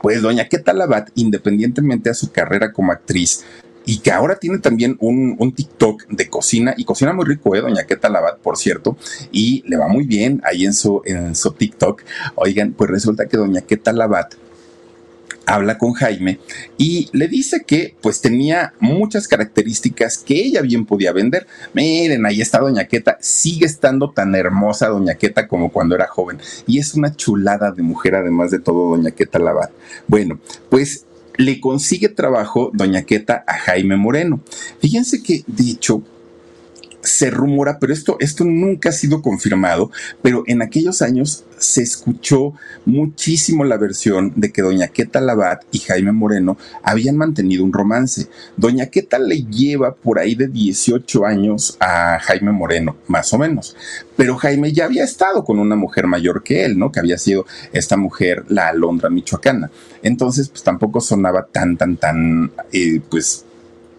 [0.00, 3.44] pues doña Queta Labat, independientemente a su carrera como actriz,
[3.88, 7.62] y que ahora tiene también un, TikTok de cocina y cocina muy rico, ¿eh?
[7.62, 8.98] Doña Queta Labat, por cierto,
[9.32, 12.02] y le va muy bien ahí en su, en su TikTok.
[12.34, 14.34] Oigan, pues resulta que Doña Queta Labat
[15.46, 16.38] habla con Jaime
[16.76, 21.46] y le dice que pues tenía muchas características que ella bien podía vender.
[21.72, 26.38] Miren, ahí está Doña Queta, sigue estando tan hermosa Doña Queta como cuando era joven
[26.66, 29.70] y es una chulada de mujer además de todo Doña Queta Labat.
[30.06, 31.06] Bueno, pues
[31.38, 34.40] le consigue trabajo Doña Queta a Jaime Moreno.
[34.80, 36.02] Fíjense que, de hecho,
[37.08, 39.90] se rumora, pero esto, esto nunca ha sido confirmado,
[40.22, 45.80] pero en aquellos años se escuchó muchísimo la versión de que Doña Queta Labat y
[45.80, 48.28] Jaime Moreno habían mantenido un romance.
[48.56, 53.76] Doña Queta le lleva por ahí de 18 años a Jaime Moreno, más o menos,
[54.16, 56.92] pero Jaime ya había estado con una mujer mayor que él, ¿no?
[56.92, 59.70] Que había sido esta mujer, la Alondra Michoacana.
[60.02, 63.44] Entonces, pues tampoco sonaba tan, tan, tan, eh, pues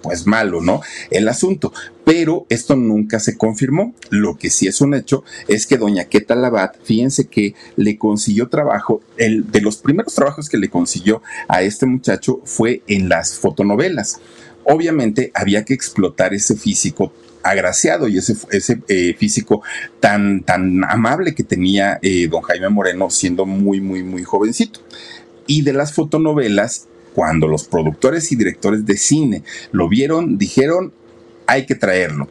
[0.01, 0.81] pues malo, ¿no?
[1.11, 1.73] El asunto.
[2.05, 3.93] Pero esto nunca se confirmó.
[4.09, 8.49] Lo que sí es un hecho es que doña Queta Labat, fíjense que le consiguió
[8.49, 13.37] trabajo, el de los primeros trabajos que le consiguió a este muchacho fue en las
[13.37, 14.19] fotonovelas.
[14.63, 18.35] Obviamente había que explotar ese físico agraciado y ese,
[18.87, 19.61] eh, físico
[19.99, 24.81] tan, tan amable que tenía eh, don Jaime Moreno siendo muy, muy, muy jovencito.
[25.47, 30.93] Y de las fotonovelas cuando los productores y directores de cine lo vieron, dijeron,
[31.47, 32.27] hay que traerlo.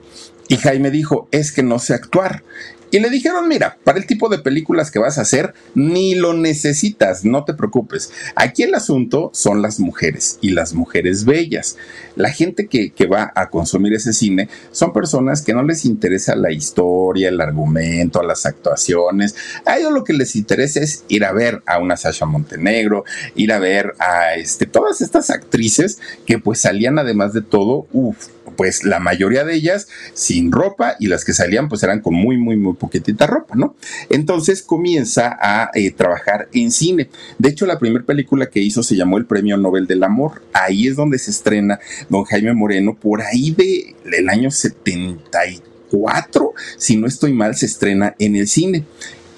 [0.49, 2.43] Y Jaime dijo, es que no sé actuar.
[2.91, 6.33] Y le dijeron, mira, para el tipo de películas que vas a hacer, ni lo
[6.33, 8.11] necesitas, no te preocupes.
[8.35, 11.77] Aquí el asunto son las mujeres y las mujeres bellas.
[12.17, 16.35] La gente que, que va a consumir ese cine son personas que no les interesa
[16.35, 19.35] la historia, el argumento, las actuaciones.
[19.67, 23.53] A ellos lo que les interesa es ir a ver a una Sasha Montenegro, ir
[23.53, 28.85] a ver a este, todas estas actrices que pues salían además de todo, uff, pues
[28.85, 32.57] la mayoría de ellas sin ropa y las que salían pues eran con muy, muy,
[32.57, 33.77] muy poquitita ropa, ¿no?
[34.11, 37.09] Entonces comienza a eh, trabajar en cine.
[37.39, 40.43] De hecho, la primera película que hizo se llamó El Premio Nobel del Amor.
[40.53, 46.97] Ahí es donde se estrena don Jaime Moreno, por ahí de el año 74, si
[46.97, 48.85] no estoy mal, se estrena en el cine.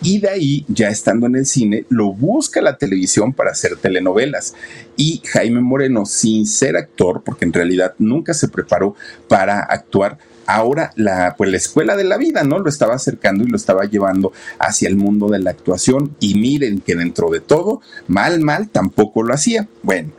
[0.02, 4.54] Y de ahí, ya estando en el cine, lo busca la televisión para hacer telenovelas.
[4.96, 8.94] Y Jaime Moreno, sin ser actor, porque en realidad nunca se preparó
[9.28, 12.58] para actuar, ahora la, pues la escuela de la vida, ¿no?
[12.58, 16.16] Lo estaba acercando y lo estaba llevando hacia el mundo de la actuación.
[16.18, 19.68] Y miren que dentro de todo, mal, mal, tampoco lo hacía.
[19.82, 20.12] Bueno,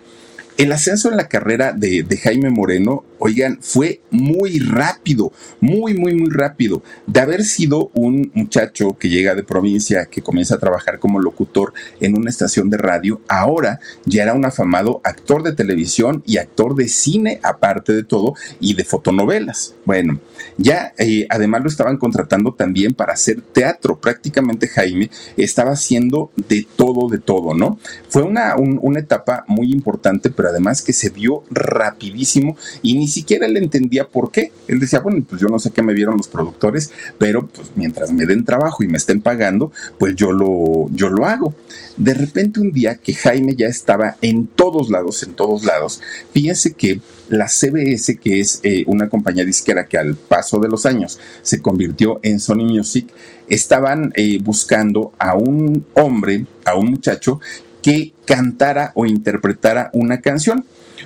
[0.62, 6.30] el ascenso en la carrera de, Jaime Moreno, oigan, fue muy rápido, muy, muy, muy
[6.30, 6.84] rápido.
[7.08, 11.74] De haber sido un muchacho que llega de provincia, que comienza a trabajar como locutor
[12.00, 16.76] en una estación de radio, ahora ya era un afamado actor de televisión y actor
[16.76, 19.74] de cine, aparte de todo, y de fotonovelas.
[19.86, 20.20] Bueno,
[20.58, 24.00] ya eh, además lo estaban contratando también para hacer teatro.
[24.00, 27.80] Prácticamente Jaime estaba haciendo de todo, de todo, ¿no?
[28.10, 33.46] Fue una, una etapa muy importante, pero además que se vio rapidísimo y ni siquiera
[33.46, 34.52] él entendía por qué.
[34.68, 38.12] Él decía, bueno, pues yo no sé qué me vieron los productores, pero pues mientras
[38.12, 41.56] me den trabajo y me estén pagando, pues yo lo, yo lo hago.
[41.98, 46.02] De repente un día que Jaime ya estaba en todos lados, en todos lados,
[46.34, 50.86] fíjense que la CBS, que es eh, una compañía disquera que al paso de los
[50.86, 53.08] años se convirtió en Sony Music,
[53.48, 57.40] estaban eh, buscando a un hombre, a un muchacho
[57.82, 60.66] que cantara o interpretara una canción.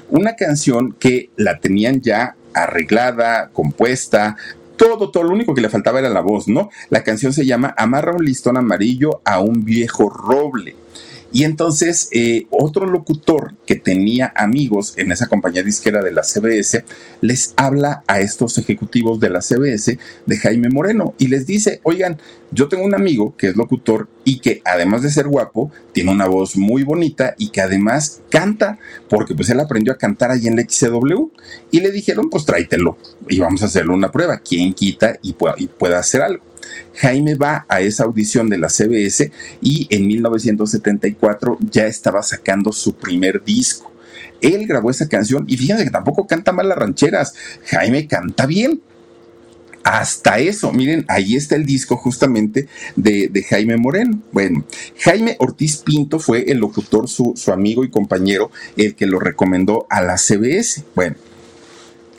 [0.10, 4.36] Una canción que la tenían ya arreglada, compuesta,
[4.78, 6.70] todo, todo, lo único que le faltaba era la voz, ¿no?
[6.90, 10.76] La canción se llama Amarra un listón amarillo a un viejo roble.
[11.32, 16.86] Y entonces eh, otro locutor que tenía amigos en esa compañía disquera de la CBS
[17.22, 22.18] les habla a estos ejecutivos de la CBS de Jaime Moreno y les dice, oigan,
[22.52, 26.28] yo tengo un amigo que es locutor y que además de ser guapo, tiene una
[26.28, 30.56] voz muy bonita y que además canta, porque pues él aprendió a cantar ahí en
[30.56, 31.32] la XCW
[31.72, 35.56] y le dijeron, pues tráetelo y vamos a hacerle una prueba, quién quita y pueda,
[35.58, 36.44] y pueda hacer algo.
[36.96, 42.96] Jaime va a esa audición de la CBS y en 1974 ya estaba sacando su
[42.96, 43.92] primer disco.
[44.42, 47.34] Él grabó esa canción y fíjense que tampoco canta mal las rancheras.
[47.66, 48.82] Jaime canta bien.
[49.84, 54.20] Hasta eso, miren, ahí está el disco justamente de, Jaime Moreno.
[54.32, 54.66] Bueno,
[55.00, 59.86] Jaime Ortiz Pinto fue el locutor, su, su amigo y compañero, el que lo recomendó
[59.92, 60.84] a la CBS.
[60.96, 61.18] Bueno,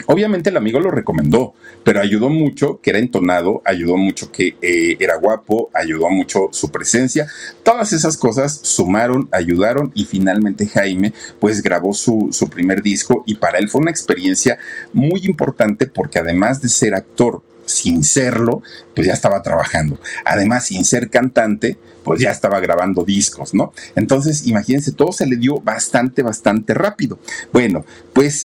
[0.07, 1.55] Obviamente el amigo lo recomendó,
[1.87, 6.73] pero ayudó mucho que era entonado, ayudó mucho que eh, era guapo, ayudó mucho su
[6.73, 7.29] presencia.
[7.63, 13.37] Todas esas cosas sumaron, ayudaron y finalmente Jaime pues grabó su, su primer disco y
[13.37, 14.59] para él fue una experiencia
[14.93, 18.63] muy importante porque además de ser actor, sin serlo,
[18.95, 19.99] pues ya estaba trabajando.
[20.25, 23.73] Además, sin ser cantante, pues ya estaba grabando discos, ¿no?
[23.95, 27.19] Entonces, imagínense, todo se le dio bastante, bastante rápido.
[27.53, 28.43] Bueno, pues...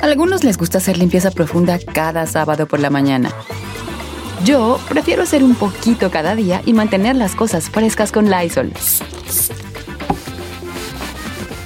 [0.00, 3.30] A algunos les gusta hacer limpieza profunda cada sábado por la mañana.
[4.44, 8.72] Yo prefiero hacer un poquito cada día y mantener las cosas frescas con Lysol.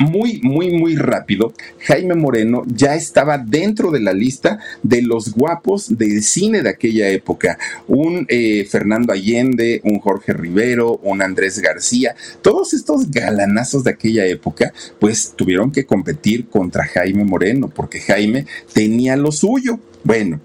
[0.00, 5.96] muy, muy, muy rápido, Jaime Moreno ya estaba dentro de la lista de los guapos
[5.96, 7.58] del cine de aquella época.
[7.86, 14.26] Un eh, Fernando Allende, un Jorge Rivero, un Andrés García, todos estos galanazos de aquella
[14.26, 19.78] época, pues tuvieron que competir contra Jaime Moreno, porque Jaime tenía lo suyo.
[20.02, 20.40] Bueno,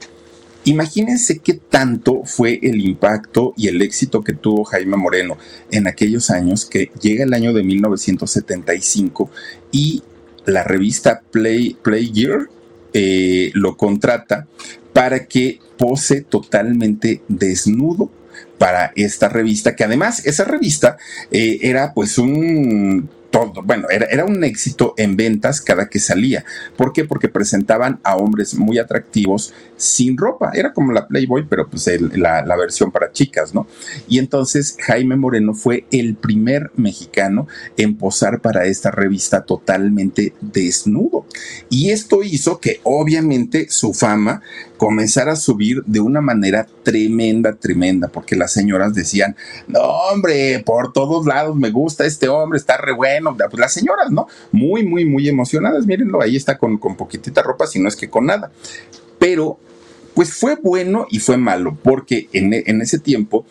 [0.65, 5.37] Imagínense qué tanto fue el impacto y el éxito que tuvo Jaime Moreno
[5.71, 9.29] en aquellos años que llega el año de 1975
[9.71, 10.01] y
[10.45, 12.49] la revista Play, Play Gear
[12.93, 14.47] eh, lo contrata
[14.91, 18.09] para que pose totalmente desnudo
[18.57, 20.97] para esta revista, que además esa revista
[21.29, 23.09] eh, era pues un
[23.63, 26.45] bueno, era, un éxito en ventas cada que salía.
[26.77, 27.05] ¿Por qué?
[27.05, 30.51] Porque presentaban a hombres muy atractivos sin ropa.
[30.53, 33.67] Era como la Playboy, pero pues la, versión para chicas, ¿no?
[34.07, 41.25] Y entonces Jaime Moreno fue el primer mexicano en posar para esta revista totalmente desnudo.
[41.69, 44.41] Y esto hizo que obviamente su fama
[44.77, 49.35] comenzara a subir de una manera tremenda, tremenda, porque las señoras decían,
[49.67, 53.35] no hombre, por todos lados me gusta este hombre, está re bueno.
[53.37, 54.27] Pues las señoras, ¿no?
[54.51, 55.85] Muy, muy, muy emocionadas.
[55.85, 58.51] Mírenlo, ahí está con, con poquitita ropa, si no es que con nada.
[59.19, 59.59] Pero
[60.15, 63.45] pues fue bueno y fue malo, porque en, ese tiempo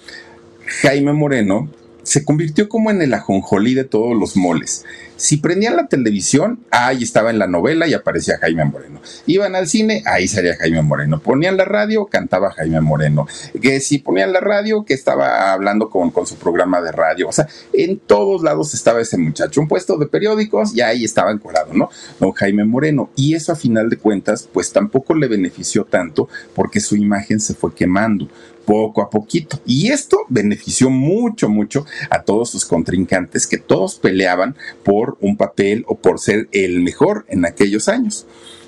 [0.82, 1.68] Jaime Moreno
[2.02, 4.84] se convirtió como en el ajonjolí de todos los moles.
[5.16, 9.00] Si prendían la televisión, ahí estaba en la novela y aparecía Jaime Moreno.
[9.26, 11.20] Iban al cine, ahí salía Jaime Moreno.
[11.20, 13.26] Ponían la radio, cantaba Jaime Moreno.
[13.60, 17.28] Que si ponían la radio, que estaba hablando con, con su programa de radio.
[17.28, 19.60] O sea, en todos lados estaba ese muchacho.
[19.60, 21.90] Un puesto de periódicos y ahí estaba encuadrado, ¿no?
[22.18, 23.10] Don Jaime Moreno.
[23.16, 27.54] Y eso a final de cuentas, pues tampoco le benefició tanto porque su imagen se
[27.54, 28.28] fue quemando
[28.64, 29.60] poco a poquito.
[29.66, 35.84] Y esto benefició mucho, mucho a todos sus contrincantes que todos peleaban por un papel
[35.86, 38.26] o por ser el mejor en aquellos años.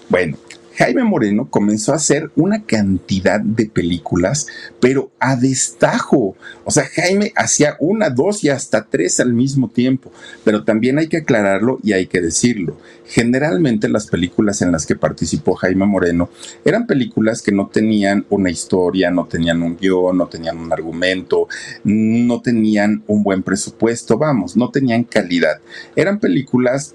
[0.09, 0.37] Bueno,
[0.77, 4.47] Jaime Moreno comenzó a hacer una cantidad de películas,
[4.81, 6.37] pero a destajo.
[6.65, 10.13] O sea, Jaime hacía una, dos y hasta tres al mismo tiempo.
[10.45, 12.79] Pero también hay que aclararlo y hay que decirlo.
[13.07, 16.29] Generalmente las películas en las que participó Jaime Moreno
[16.65, 21.49] eran películas que no tenían una historia, no tenían un guion, no tenían un argumento,
[21.85, 25.61] no tenían un buen presupuesto, vamos, no tenían calidad.
[25.95, 26.95] Eran películas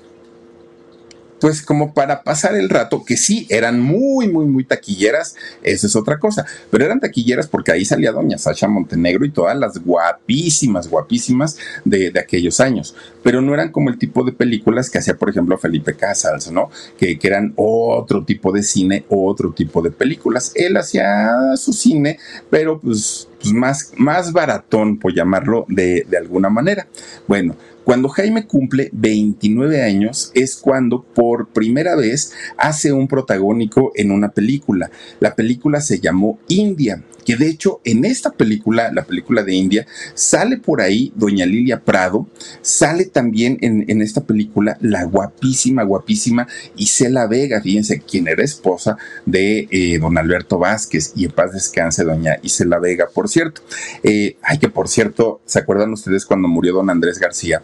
[1.42, 5.96] pues como para pasar el rato, que sí, eran muy, muy, muy taquilleras, eso es
[5.96, 10.88] otra cosa, pero eran taquilleras porque ahí salía doña Sasha Montenegro y todas las guapísimas,
[10.88, 15.32] guapísimas de, aquellos años, pero no eran como el tipo de películas que hacía, por
[15.32, 16.70] ejemplo, Felipe Casals, ¿no?
[16.98, 20.52] Que, que eran otro tipo de cine, otro tipo de películas.
[20.54, 22.20] Él hacía su cine,
[22.52, 26.88] pero pues, pues más, más baratón, por llamarlo de, de alguna manera.
[27.28, 34.12] Bueno, cuando Jaime cumple 29 años es cuando por primera vez hace un protagónico en
[34.12, 34.92] una película.
[35.20, 39.88] La película se llamó India que de hecho en esta película, la película de India,
[40.14, 42.28] sale por ahí doña Lilia Prado,
[42.62, 49.68] sale también en, esta película la guapísima, guapísima Isela Vega, fíjense, quien era esposa de
[49.70, 53.62] eh, don Alberto Vázquez y en paz descanse doña Isela Vega, por cierto.
[54.04, 57.62] Eh, ay, que por cierto, ¿se acuerdan ustedes cuando murió don Andrés García?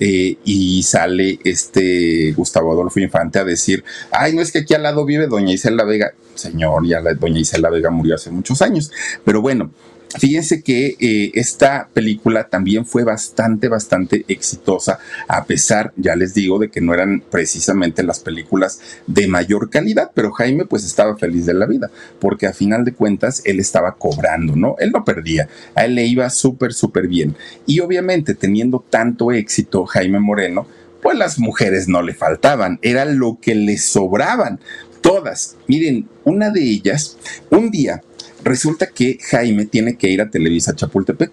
[0.00, 4.84] Eh, y sale este Gustavo Adolfo Infante a decir, ay, no es que aquí al
[4.84, 6.12] lado vive doña Isela Vega.
[6.34, 8.92] Señor, ya la, doña Isela Vega murió hace muchos años.
[9.24, 9.72] Pero bueno,
[10.16, 14.98] Fíjense que eh, esta película también fue bastante, bastante exitosa,
[15.28, 20.10] a pesar, ya les digo, de que no eran precisamente las películas de mayor calidad,
[20.14, 21.90] pero Jaime pues estaba feliz de la vida,
[22.20, 24.76] porque a final de cuentas él estaba cobrando, ¿no?
[24.78, 27.36] Él no perdía, a él le iba súper, súper bien.
[27.66, 30.66] Y obviamente teniendo tanto éxito Jaime Moreno,
[31.02, 34.58] pues las mujeres no le faltaban, era lo que le sobraban.
[35.02, 35.56] Todas.
[35.68, 37.16] Miren, una de ellas,
[37.50, 38.02] un día
[38.44, 41.32] Resulta que Jaime tiene que ir a Televisa Chapultepec.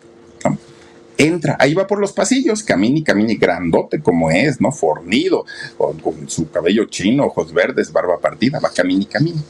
[1.18, 4.74] Entra, ahí va por los pasillos, camina y camina, grandote como es, ¿no?
[4.74, 5.46] Fornido,
[5.78, 9.42] con, su cabello chino, ojos verdes, barba partida, va camina y camina.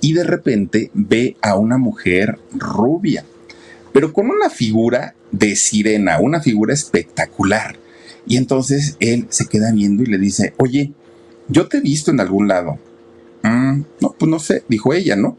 [0.00, 3.26] Y de repente ve a una mujer rubia,
[3.92, 7.76] pero con una figura de sirena, una figura espectacular.
[8.26, 10.92] Y entonces él se queda viendo y le dice, oye,
[11.48, 12.78] yo te he visto en algún lado.
[13.42, 15.36] Mm, no, pues no sé, dijo ella, ¿no?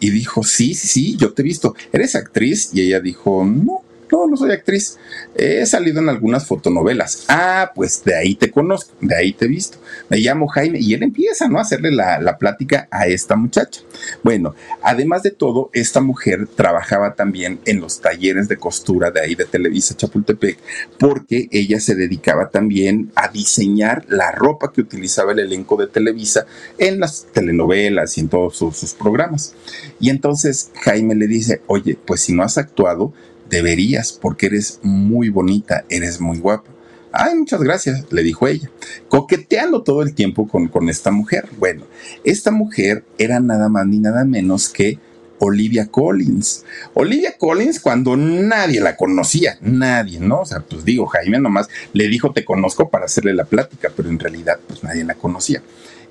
[0.00, 1.74] Y dijo, sí, sí, sí, yo te he visto.
[1.92, 2.70] ¿Eres actriz?
[2.72, 4.98] Y ella dijo, no, no, no soy actriz.
[5.34, 7.24] He salido en algunas fotonovelas.
[7.28, 9.78] Ah, pues de ahí te conozco, de ahí te he visto.
[10.08, 11.58] Me llamo Jaime y él empieza, ¿no?
[11.58, 13.82] A hacerle la, la plática a esta muchacha.
[14.22, 19.34] Bueno, además de todo, esta mujer trabajaba también en los talleres de costura de ahí
[19.34, 20.58] de Televisa Chapultepec,
[20.98, 26.46] porque ella se dedicaba también a diseñar la ropa que utilizaba el elenco de Televisa
[26.78, 29.54] en las telenovelas y en todos sus, sus programas.
[29.98, 33.12] Y entonces Jaime le dice, oye, pues si no has actuado,
[33.50, 36.70] Deberías, porque eres muy bonita, eres muy guapa.
[37.12, 38.70] Ay, muchas gracias, le dijo ella,
[39.08, 41.48] coqueteando todo el tiempo con, con esta mujer.
[41.58, 41.82] Bueno,
[42.22, 44.98] esta mujer era nada más ni nada menos que
[45.40, 46.64] Olivia Collins.
[46.94, 50.42] Olivia Collins cuando nadie la conocía, nadie, ¿no?
[50.42, 54.08] O sea, pues digo, Jaime nomás le dijo te conozco para hacerle la plática, pero
[54.08, 55.62] en realidad pues nadie la conocía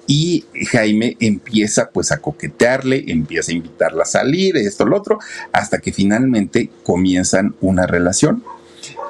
[0.09, 5.19] y Jaime empieza pues a coquetearle, empieza a invitarla a salir, esto, lo otro,
[5.51, 8.43] hasta que finalmente comienzan una relación.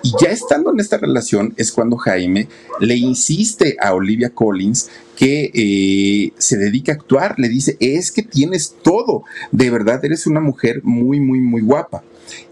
[0.03, 2.49] Y ya estando en esta relación es cuando Jaime
[2.81, 8.23] le insiste a Olivia Collins que eh, se dedica a actuar, le dice, es que
[8.23, 9.23] tienes todo,
[9.53, 12.03] de verdad eres una mujer muy, muy, muy guapa.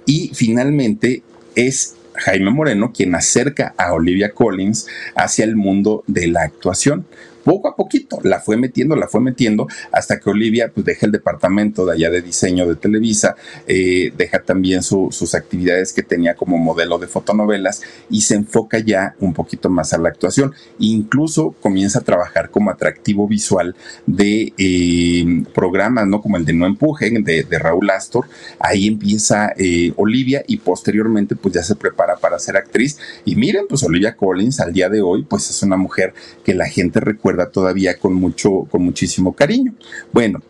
[0.05, 1.21] Y finalmente
[1.55, 7.05] es Jaime Moreno quien acerca a Olivia Collins hacia el mundo de la actuación
[7.47, 11.13] poco a poquito la fue metiendo, la fue metiendo, hasta que Olivia pues deja el
[11.13, 13.37] departamento de allá de diseño de Televisa,
[13.67, 19.15] eh, deja también sus actividades que tenía como modelo de fotonovelas y se enfoca ya
[19.21, 20.53] un poquito más a la actuación.
[20.79, 26.21] Incluso comienza a trabajar como atractivo visual de eh, programas, ¿no?
[26.21, 28.27] Como el de No Empujen, de, Raúl Astor.
[28.59, 32.99] Ahí empieza eh, Olivia y posteriormente pues ya se prepara para ser actriz.
[33.23, 36.67] Y miren, pues Olivia Collins al día de hoy pues es una mujer que la
[36.67, 39.75] gente recuerda todavía con mucho, con muchísimo cariño.
[40.11, 40.41] Bueno,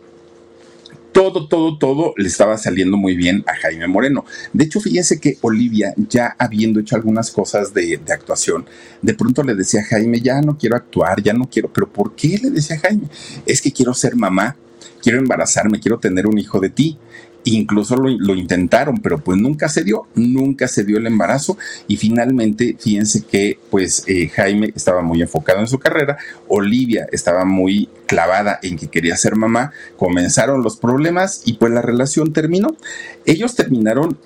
[1.12, 4.24] todo, todo, todo le estaba saliendo muy bien a Jaime Moreno.
[4.52, 8.66] De hecho, fíjense que Olivia, ya habiendo hecho algunas cosas de, de, actuación,
[9.02, 12.14] de pronto le decía a Jaime, ya no quiero actuar, ya no quiero, pero ¿por
[12.14, 13.08] qué le decía a Jaime?
[13.46, 14.56] Es que quiero ser mamá,
[15.02, 16.98] quiero embarazarme, quiero tener un hijo de ti
[17.56, 22.76] incluso lo, intentaron, pero pues nunca se dio, nunca se dio el embarazo y finalmente
[22.78, 26.18] fíjense que pues eh, Jaime estaba muy enfocado en su carrera,
[26.48, 31.82] Olivia estaba muy clavada en que quería ser mamá, comenzaron los problemas y pues la
[31.82, 32.76] relación terminó.
[33.24, 34.18] Ellos terminaron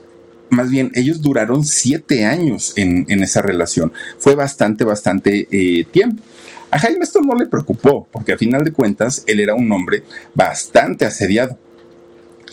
[0.50, 3.90] más bien, ellos duraron siete años en, esa relación.
[4.18, 6.22] Fue bastante, bastante eh, tiempo.
[6.70, 10.02] A Jaime esto no le preocupó, porque a final de cuentas él era un hombre
[10.34, 11.58] bastante asediado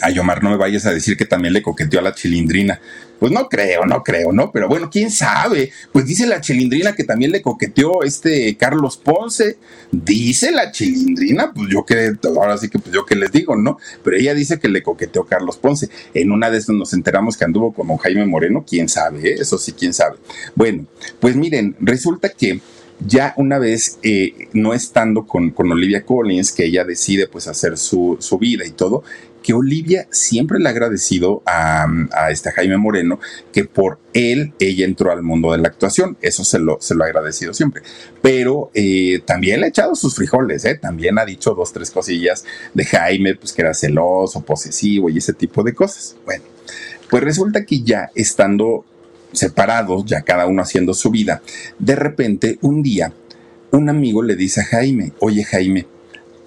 [0.02, 2.80] Ay, Omar, no me vayas a decir que también le coqueteó a la chilindrina.
[3.20, 4.50] Pues no creo, no creo, ¿no?
[4.52, 5.72] Pero bueno, quién sabe.
[5.92, 9.58] Pues dice la chilindrina que también le coqueteó este Carlos Ponce.
[9.92, 13.78] Dice la chilindrina, pues yo que, ahora sí que pues yo que les digo, ¿no?
[14.04, 15.90] Pero ella dice que le coqueteó Carlos Ponce.
[16.14, 19.36] En una de esas nos enteramos que anduvo con Jaime Moreno, quién sabe, ¿eh?
[19.40, 20.16] eso sí, quién sabe.
[20.56, 20.86] Bueno,
[21.20, 22.62] pues miren, resulta que
[23.06, 27.78] ya una vez eh, no estando con, con, Olivia Collins, que ella decide pues hacer
[27.78, 29.04] su, su vida y todo,
[29.50, 31.88] que Olivia siempre le ha agradecido a,
[32.30, 33.20] este Jaime Moreno
[33.52, 36.18] que por él ella entró al mundo de la actuación.
[36.22, 37.82] Eso se lo, se lo ha agradecido siempre.
[38.22, 40.76] Pero eh, también le ha echado sus frijoles, ¿eh?
[40.76, 42.46] También ha dicho dos, tres cosillas
[42.76, 46.16] de Jaime, pues que era celoso, posesivo y ese tipo de cosas.
[46.26, 46.44] Bueno,
[47.10, 48.86] pues resulta que ya estando
[49.32, 51.42] separados, ya cada uno haciendo su vida,
[51.80, 53.14] de repente un día
[53.72, 55.88] un amigo le dice a Jaime, oye Jaime,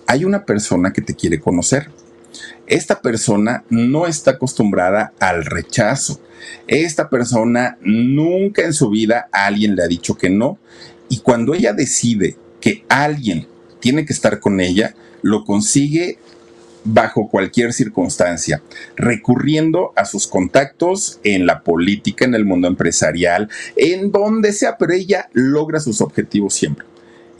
[0.07, 1.91] hay una persona que te quiere conocer
[2.73, 6.21] esta persona no está acostumbrada al rechazo.
[6.67, 10.59] Esta persona nunca en su vida alguien le ha dicho que no.
[11.11, 13.47] Y cuando ella decide que alguien
[13.79, 16.19] tiene que estar con ella, lo consigue
[16.85, 18.63] bajo cualquier circunstancia,
[18.97, 24.95] recurriendo a sus contactos en la política, en el mundo empresarial, en donde sea, pero
[24.95, 26.87] ella logra sus objetivos siempre.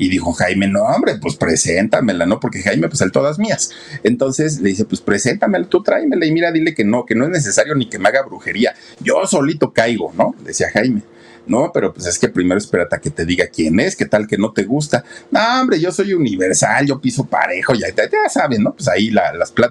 [0.03, 2.41] Y dijo Jaime, no, hombre, pues preséntamela, ¿no?
[2.41, 3.71] Porque Jaime, pues el todas mías.
[4.03, 7.31] Entonces le dice, pues preséntamela, tú tráemela y mira, dile que no, que no es
[7.31, 8.75] necesario ni que me haga brujería.
[8.99, 10.35] Yo solito caigo, ¿no?
[10.45, 11.03] Decía Jaime.
[11.47, 14.27] No, pero pues es que primero espérate a que te diga quién es, qué tal
[14.27, 15.05] que no te gusta.
[15.31, 18.75] No, hombre, yo soy universal, yo piso parejo, ya, ya saben, ¿no?
[18.75, 19.71] Pues ahí las plata.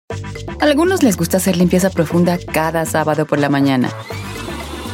[0.61, 3.89] A algunos les gusta hacer limpieza profunda cada sábado por la mañana.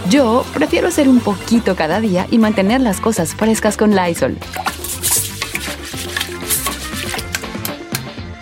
[0.10, 4.36] Yo prefiero hacer un poquito cada día y mantener las cosas frescas con Lysol.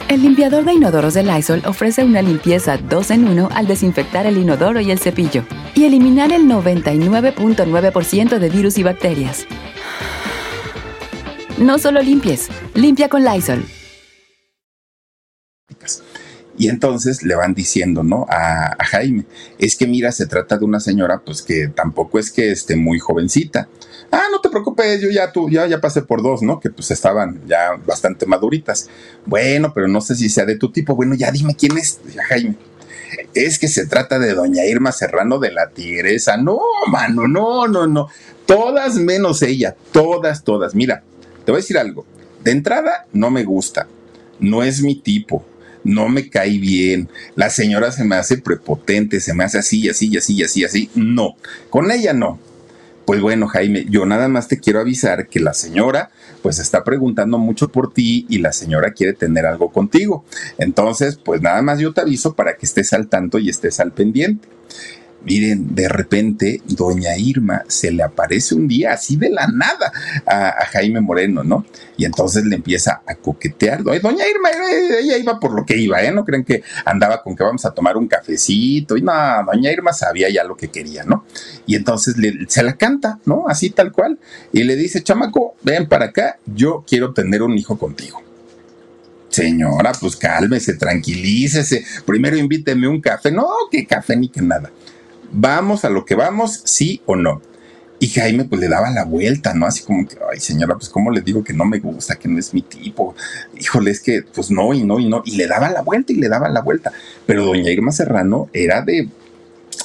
[0.07, 4.37] El limpiador de inodoros de Lysol ofrece una limpieza 2 en 1 al desinfectar el
[4.37, 5.43] inodoro y el cepillo
[5.73, 9.47] y eliminar el 99.9% de virus y bacterias.
[11.57, 13.65] No solo limpies, limpia con Lysol.
[16.55, 18.27] Y entonces le van diciendo, ¿no?
[18.29, 19.25] A, a, Jaime,
[19.57, 22.99] es que mira, se trata de una señora, pues que tampoco es que esté muy
[22.99, 23.67] jovencita.
[24.11, 26.59] Ah, no te preocupes, yo ya tú, ya, ya pasé por dos, ¿no?
[26.59, 28.89] Que pues estaban ya bastante maduritas.
[29.25, 30.95] Bueno, pero no sé si sea de tu tipo.
[30.95, 31.99] Bueno, ya dime quién es,
[32.29, 32.55] Jaime.
[33.33, 36.37] Es que se trata de doña Irma Serrano de la Tigresa.
[36.37, 38.09] No, mano, no, no, no.
[38.45, 40.75] Todas menos ella, todas, todas.
[40.75, 41.03] Mira,
[41.43, 42.05] te voy a decir algo.
[42.43, 43.87] De entrada, no me gusta.
[44.39, 45.43] No es mi tipo
[45.85, 50.17] no me cae bien, la señora se me hace prepotente, se me hace así, así,
[50.17, 50.89] así, así, así.
[50.95, 51.35] No,
[51.69, 52.39] con ella no.
[53.05, 56.09] Pues bueno, Jaime, yo nada más te quiero avisar que la señora
[56.41, 60.25] pues está preguntando mucho por ti y la señora quiere tener algo contigo.
[60.57, 63.91] Entonces, pues nada más yo te aviso para que estés al tanto y estés al
[63.91, 64.54] pendiente.
[65.25, 69.91] Miren, de repente, doña Irma se le aparece un día así de la nada
[70.23, 71.65] a, Jaime Moreno, ¿no?
[71.97, 73.81] Y entonces le empieza a coquetear.
[73.83, 74.49] Doña Irma,
[74.99, 76.11] ella iba por lo que iba, ¿eh?
[76.11, 78.97] No creen que andaba con que vamos a tomar un cafecito.
[78.97, 79.13] Y no,
[79.51, 81.25] doña Irma sabía ya lo que quería, ¿no?
[81.65, 82.15] Y entonces
[82.47, 83.45] se la canta, ¿no?
[83.47, 84.19] Así tal cual.
[84.51, 88.21] Y le dice, chamaco, ven para acá, yo quiero tener un hijo contigo.
[89.29, 91.83] Señora, pues cálmese, tranquilícese.
[92.05, 93.31] Primero invíteme un café.
[93.31, 94.71] No, que café ni que nada
[95.35, 97.41] vamos a lo que vamos, sí o no.
[97.99, 99.65] Y Jaime pues le daba la vuelta, ¿no?
[99.65, 102.37] Así como que, ay señora, pues cómo le digo que no me gusta, que no
[102.37, 103.15] es mi tipo.
[103.57, 105.21] Híjole, es que pues no y no y no.
[105.25, 106.91] Y le daba la vuelta y le daba la vuelta.
[107.25, 109.07] Pero doña Irma Serrano era de,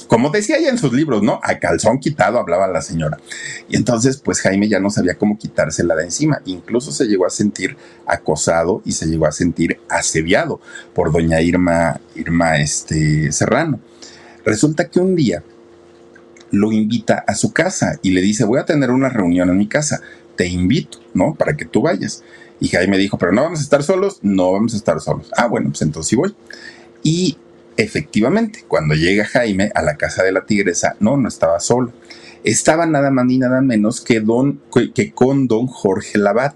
[0.07, 1.39] como decía ella en sus libros, ¿no?
[1.41, 3.17] A calzón quitado hablaba la señora.
[3.69, 6.41] Y entonces pues Jaime ya no sabía cómo quitársela de encima.
[6.45, 10.59] Incluso se llegó a sentir acosado y se llegó a sentir asediado
[10.93, 13.79] por doña Irma, Irma este, Serrano.
[14.45, 15.43] Resulta que un día
[16.51, 19.67] lo invita a su casa y le dice, voy a tener una reunión en mi
[19.67, 20.01] casa,
[20.35, 21.33] te invito, ¿no?
[21.35, 22.23] Para que tú vayas.
[22.59, 25.31] Y Jaime dijo, pero no vamos a estar solos, no vamos a estar solos.
[25.35, 26.35] Ah, bueno, pues entonces sí voy.
[27.03, 27.37] Y
[27.77, 31.91] efectivamente, cuando llega Jaime a la casa de la tigresa, no, no estaba solo.
[32.43, 34.61] Estaba nada más ni nada menos que, don,
[34.93, 36.55] que con don Jorge Labat.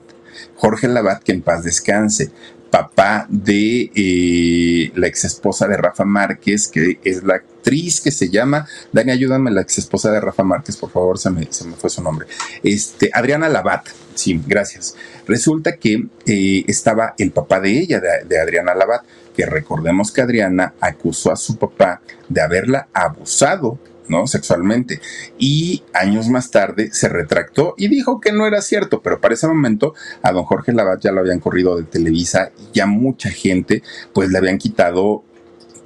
[0.55, 2.31] Jorge Labat, que en paz descanse,
[2.75, 8.29] papá de eh, la ex esposa de Rafa Márquez, que es la actriz que se
[8.29, 11.77] llama, Dani, ayúdame, la ex esposa de Rafa Márquez, por favor, se me, se me
[11.77, 12.27] fue su nombre.
[12.63, 14.93] Este, Adriana Labat, sí, gracias.
[15.25, 19.03] Resulta que eh, estaba el papá de ella, de, de Adriana Labat,
[19.33, 24.27] que recordemos que Adriana acusó a su papá de haberla abusado ¿no?
[24.27, 25.01] Sexualmente.
[25.37, 29.47] Y años más tarde se retractó y dijo que no era cierto, pero para ese
[29.47, 33.83] momento a don Jorge Lavat ya lo habían corrido de Televisa y ya mucha gente
[34.13, 35.23] pues le habían quitado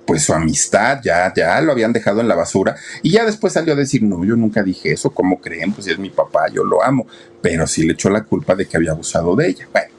[0.06, 3.74] pues su amistad, ya, ya lo habían dejado en la basura y ya después salió
[3.74, 5.72] a decir, no, yo nunca dije eso, ¿cómo creen?
[5.72, 7.06] Pues si es mi papá, yo lo amo,
[7.44, 9.68] pero sí le echó la culpa de que había abusado de ella.
[9.72, 9.90] Bueno,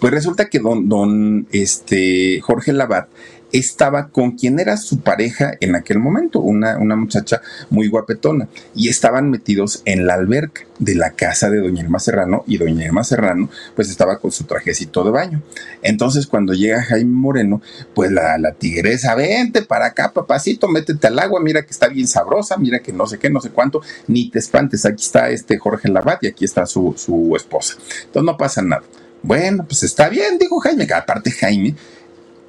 [0.00, 3.08] pues resulta que don, don este, Jorge Lavat
[3.54, 7.40] estaba con quien era su pareja en aquel momento, una, una muchacha
[7.70, 12.42] muy guapetona, y estaban metidos en la alberca de la casa de doña Irma Serrano,
[12.48, 15.42] y doña Irma Serrano pues estaba con su trajecito de baño.
[15.82, 17.62] Entonces cuando llega Jaime Moreno,
[17.94, 22.08] pues la, la tigresa, vente para acá, papacito, métete al agua, mira que está bien
[22.08, 25.58] sabrosa, mira que no sé qué, no sé cuánto, ni te espantes, aquí está este
[25.58, 27.76] Jorge Labat y aquí está su, su esposa.
[28.06, 28.82] Entonces no pasa nada.
[29.22, 31.74] Bueno, pues está bien, dijo Jaime, que aparte Jaime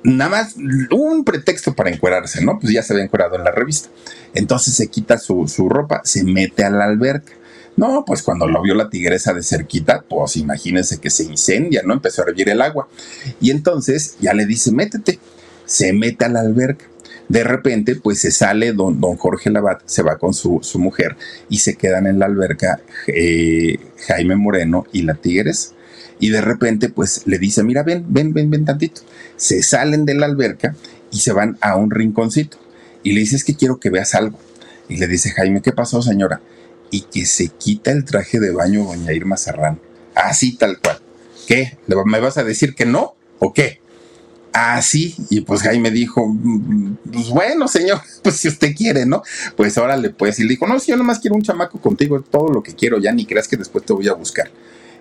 [0.05, 0.55] nada más
[0.91, 2.59] un pretexto para encuerarse, ¿no?
[2.59, 3.89] Pues ya se había encuerado en la revista.
[4.33, 7.33] Entonces se quita su, ropa, se mete a la alberca.
[7.75, 11.93] No, pues cuando lo vio la tigresa de cerquita, pues imagínense que se incendia, ¿no?
[11.93, 12.87] Empezó a hervir el agua.
[13.41, 15.19] Y entonces ya le dice, métete.
[15.65, 16.85] Se mete a la alberca.
[17.27, 21.17] De repente, pues se sale don, don Jorge Labat, se va con su, mujer
[21.49, 25.75] y se quedan en la alberca eh, Jaime Moreno y la tigresa
[26.19, 29.01] y de repente pues le dice, mira, ven, ven, ven, ven tantito.
[29.37, 30.75] Se salen de la alberca
[31.11, 32.57] y se van a un rinconcito
[33.03, 34.39] y le dice, es que quiero que veas algo.
[34.89, 36.41] Y le dice, Jaime, ¿qué pasó, señora?
[36.91, 39.79] Y que se quita el traje de baño doña Irma Serrano.
[40.15, 40.99] Así tal cual.
[41.47, 41.77] ¿Qué?
[42.05, 43.15] ¿Me vas a decir que no?
[43.39, 43.79] ¿O qué?
[44.53, 49.21] Así, y pues Jaime dijo, mm, pues bueno, señor, pues si usted quiere, ¿no?
[49.57, 52.47] Pues órale, pues, y le dijo, no, si yo nomás quiero un chamaco contigo, todo
[52.47, 54.49] lo que quiero, ya ni creas que después te voy a buscar.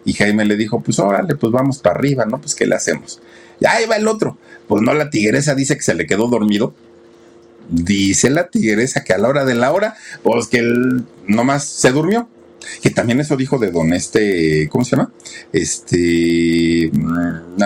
[0.05, 2.41] Y Jaime le dijo, pues órale, pues vamos para arriba, ¿no?
[2.41, 3.21] Pues ¿qué le hacemos?
[3.61, 4.37] Y ahí va el otro.
[4.69, 6.75] Pues no, la tigresa dice que se le quedó dormido.
[7.71, 11.91] Dice la tigresa que a la hora de la hora, pues que él nomás se
[11.91, 12.29] durmió.
[12.83, 15.13] Que también eso dijo de don este, ¿cómo se llama?
[15.53, 17.63] Este, mm,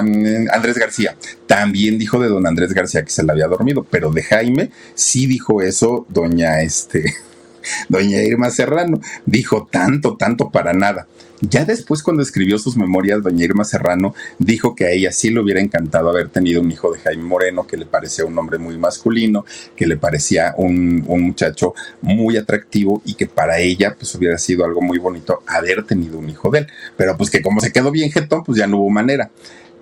[0.53, 1.16] Andrés García.
[1.47, 5.26] También dijo de don Andrés García que se le había dormido, pero de Jaime sí
[5.26, 7.14] dijo eso doña este,
[7.89, 9.01] doña Irma Serrano.
[9.27, 11.07] Dijo tanto, tanto para nada.
[11.41, 15.41] Ya después, cuando escribió sus memorias, doña Irma Serrano dijo que a ella sí le
[15.41, 18.77] hubiera encantado haber tenido un hijo de Jaime Moreno, que le parecía un hombre muy
[18.77, 19.45] masculino,
[19.77, 24.81] que le parecía un, muchacho muy atractivo y que para ella pues hubiera sido algo
[24.81, 26.66] muy bonito haber tenido un hijo de él.
[26.97, 29.31] Pero pues que como se quedó bien jetón, pues ya no hubo manera.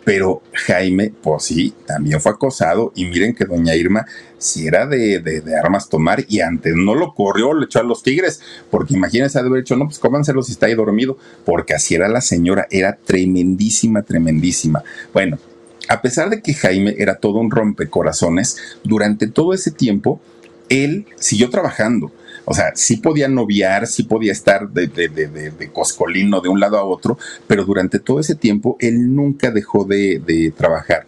[0.05, 4.07] Pero Jaime, pues sí, también fue acosado y miren que doña Irma
[4.39, 8.03] si era de, de, armas tomar y antes no lo corrió, le echó a los
[8.03, 12.09] tigres, porque imagínense haber dicho, no, pues cómanselo si está ahí dormido, porque así era
[12.09, 14.83] la señora, era tremendísima, tremendísima.
[15.13, 15.39] Bueno,
[15.89, 20.21] a pesar de que Jaime era todo un rompecorazones, durante todo ese tiempo,
[20.69, 22.13] él siguió trabajando
[22.49, 26.61] o sea, sí podía noviar, sí podía estar de, de, de, de, coscolino de un
[26.61, 27.19] lado a otro,
[27.49, 31.07] pero durante todo ese tiempo él nunca dejó de, trabajar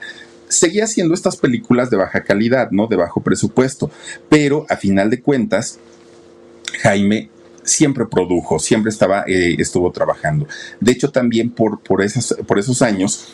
[0.49, 2.86] seguía haciendo estas películas de baja calidad, ¿no?
[2.86, 3.90] De bajo presupuesto,
[4.28, 5.78] pero a final de cuentas,
[6.80, 7.30] Jaime
[7.62, 10.46] siempre produjo, siempre estaba, eh, estuvo trabajando.
[10.80, 12.03] De hecho, también por, por,
[12.46, 13.28] por esos años,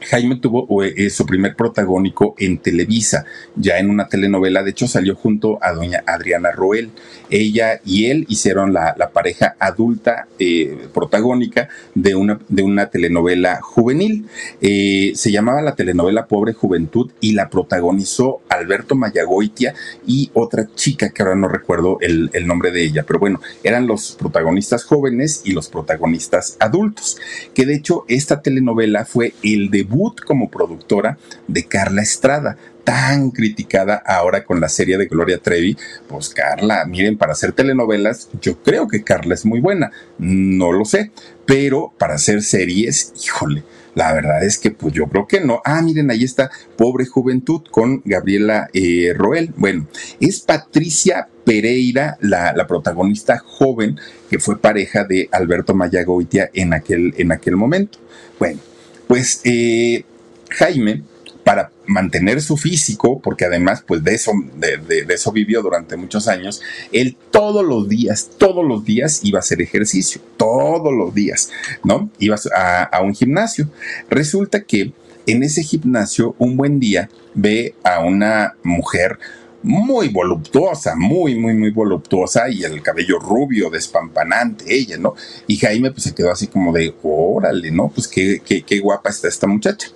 [0.00, 3.24] Jaime tuvo eh, su primer protagónico en Televisa,
[3.56, 6.90] ya en una telenovela, de hecho salió junto a doña Adriana Roel.
[7.30, 14.26] Ella y él hicieron la, pareja adulta eh, protagónica de una, de una telenovela juvenil.
[14.60, 19.74] Eh, se llamaba la telenovela Pobre Juventud y la protagonizó Alberto Mayagoitia
[20.06, 23.86] y otra chica que ahora no recuerdo el, el nombre de ella, pero bueno, eran
[23.86, 27.18] los protagonistas jóvenes y los protagonistas adultos,
[27.54, 29.87] que de hecho esta telenovela fue el de
[30.26, 35.76] como productora de Carla Estrada, tan criticada ahora con la serie de Gloria Trevi.
[36.06, 40.84] Pues Carla, miren, para hacer telenovelas, yo creo que Carla es muy buena, no lo
[40.84, 41.10] sé,
[41.46, 43.62] pero para hacer series, híjole.
[43.94, 45.60] La verdad es que pues yo creo que no.
[45.64, 49.52] Ah, miren, ahí está Pobre Juventud con Gabriela eh, Roel.
[49.56, 49.88] Bueno,
[50.20, 53.98] es Patricia Pereira, la, la, protagonista joven
[54.30, 57.98] que fue pareja de Alberto Mayagoitia en aquel, en aquel momento.
[58.38, 58.60] Bueno,
[59.08, 60.04] pues eh,
[60.50, 61.02] Jaime,
[61.42, 66.60] para mantener su físico, porque además pues de eso, de, eso vivió durante muchos años,
[66.92, 71.50] él todos los días, todos los días iba a hacer ejercicio, todos los días,
[71.84, 72.10] ¿no?
[72.18, 73.70] Iba a, a un gimnasio.
[74.10, 74.92] Resulta que
[75.26, 79.18] en ese gimnasio un buen día ve a una mujer
[79.62, 85.14] muy voluptuosa, muy, muy, muy voluptuosa y el cabello rubio, despampanante, ella, ¿no?
[85.46, 87.88] Y Jaime pues se quedó así como de, órale, ¿no?
[87.88, 89.88] Pues qué, qué, qué guapa está esta muchacha.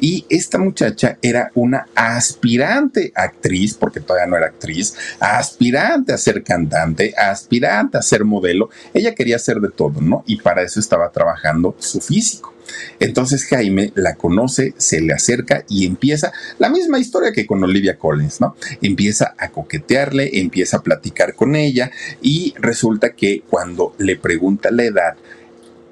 [0.00, 6.42] Y esta muchacha era una aspirante actriz, porque todavía no era actriz, aspirante a ser
[6.42, 8.70] cantante, aspirante a ser modelo.
[8.94, 10.24] Ella quería ser de todo, ¿no?
[10.26, 12.54] Y para eso estaba trabajando su físico.
[12.98, 17.98] Entonces Jaime la conoce, se le acerca y empieza la misma historia que con Olivia
[17.98, 18.56] Collins, ¿no?
[18.82, 21.90] Empieza a coquetearle, empieza a platicar con ella
[22.22, 25.16] y resulta que cuando le pregunta la edad,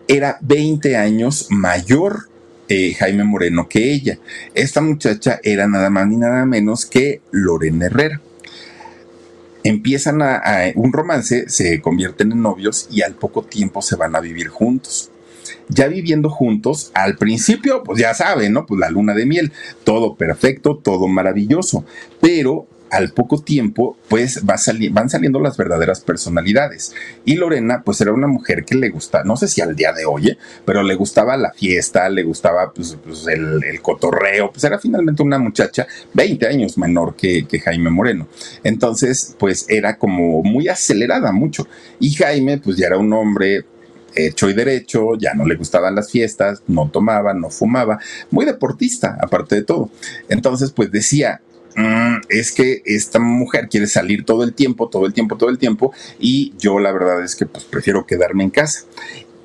[0.06, 2.28] era 20 años mayor
[2.68, 4.18] eh, Jaime Moreno que ella.
[4.54, 8.20] Esta muchacha era nada más ni nada menos que Lorena Herrera
[9.64, 10.40] empiezan a,
[10.76, 15.10] un romance, se convierten en novios y al poco tiempo se van a vivir juntos
[15.68, 18.66] ya viviendo juntos, al principio, pues ya saben, ¿no?
[18.66, 19.52] Pues la luna de miel,
[19.84, 21.84] todo perfecto, todo maravilloso,
[22.20, 24.56] pero al poco tiempo, pues va
[24.90, 26.94] van saliendo las verdaderas personalidades.
[27.24, 30.04] Y Lorena, pues era una mujer que le gusta, no sé si al día de
[30.04, 30.38] hoy, ¿eh?
[30.64, 35.38] pero le gustaba la fiesta, le gustaba pues, pues el, cotorreo, pues era finalmente una
[35.38, 38.28] muchacha 20 años menor que, que Jaime Moreno.
[38.64, 41.66] Entonces, pues era como muy acelerada mucho.
[42.00, 43.64] Y Jaime, pues ya era un hombre
[44.14, 47.98] hecho y derecho, ya no le gustaban las fiestas, no tomaba, no fumaba,
[48.30, 49.90] muy deportista, aparte de todo.
[50.28, 51.40] Entonces, pues decía,
[51.78, 55.58] mm, es que esta mujer quiere salir todo el tiempo, todo el tiempo, todo el
[55.58, 58.84] tiempo, y yo la verdad es que pues prefiero quedarme en casa.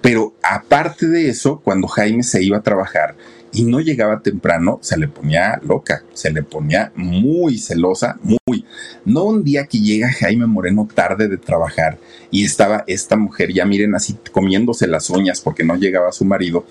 [0.02, 3.16] Pero aparte de eso, cuando Jaime se iba a trabajar,
[3.54, 8.66] y no llegaba temprano, se le ponía loca, se le ponía muy celosa, muy.
[9.06, 12.00] No un día que llega Jaime Moreno tarde de trabajar
[12.32, 16.66] y estaba esta mujer, ya miren así, comiéndose las uñas porque no llegaba su marido,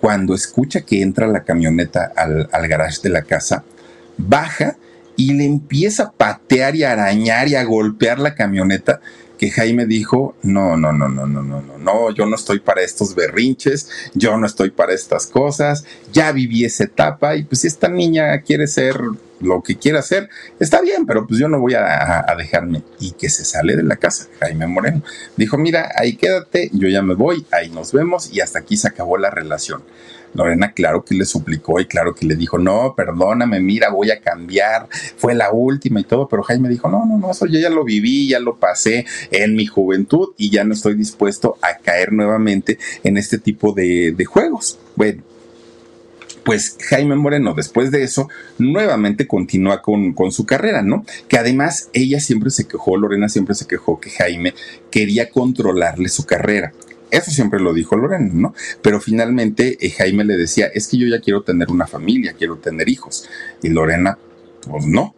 [0.00, 3.64] cuando escucha que entra la camioneta al, al garage de la casa,
[4.18, 4.76] baja
[5.16, 9.00] y le empieza a patear y a arañar y a golpear la camioneta
[9.38, 12.82] que Jaime dijo, no, no, no, no, no, no, no, no, yo no estoy para
[12.82, 17.66] estos berrinches, yo no estoy para estas cosas, ya viví esa etapa y pues si
[17.66, 18.98] esta niña quiere ser
[19.40, 22.82] lo que quiera hacer, está bien, pero pues yo no voy a, a dejarme.
[22.98, 25.02] Y que se sale de la casa, Jaime Moreno.
[25.36, 28.88] Dijo, mira, ahí quédate, yo ya me voy, ahí nos vemos y hasta aquí se
[28.88, 29.82] acabó la relación.
[30.36, 34.20] Lorena, claro que le suplicó y claro que le dijo, no, perdóname, mira, voy a
[34.20, 37.70] cambiar, fue la última y todo, pero Jaime dijo, no, no, no, eso yo ya
[37.70, 42.12] lo viví, ya lo pasé en mi juventud y ya no estoy dispuesto a caer
[42.12, 44.78] nuevamente en este tipo de, juegos.
[44.96, 45.22] Bueno,
[46.44, 48.28] pues Jaime Moreno, después de eso,
[48.58, 51.04] nuevamente continúa con, con, su carrera, ¿no?
[51.28, 54.54] Que además ella siempre se quejó, Lorena siempre se quejó que Jaime
[54.90, 56.72] quería controlarle su carrera.
[57.10, 58.54] Eso siempre lo dijo Lorena, ¿no?
[58.82, 62.56] Pero finalmente eh, Jaime le decía, es que yo ya quiero tener una familia, quiero
[62.56, 63.28] tener hijos.
[63.62, 64.18] Y Lorena,
[64.68, 65.14] pues no.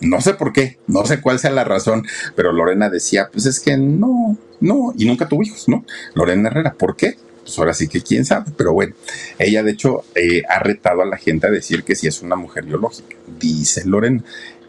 [0.00, 2.04] No sé por qué, no sé cuál sea la razón,
[2.36, 5.84] pero Lorena decía, pues es que no, no, y nunca tuvo hijos, ¿no?
[6.14, 7.16] Lorena Herrera, ¿por qué?
[7.42, 8.94] Pues ahora sí que quién sabe, pero bueno,
[9.38, 12.36] ella de hecho eh, ha retado a la gente a decir que si es una
[12.36, 14.22] mujer biológica, dice Lorena,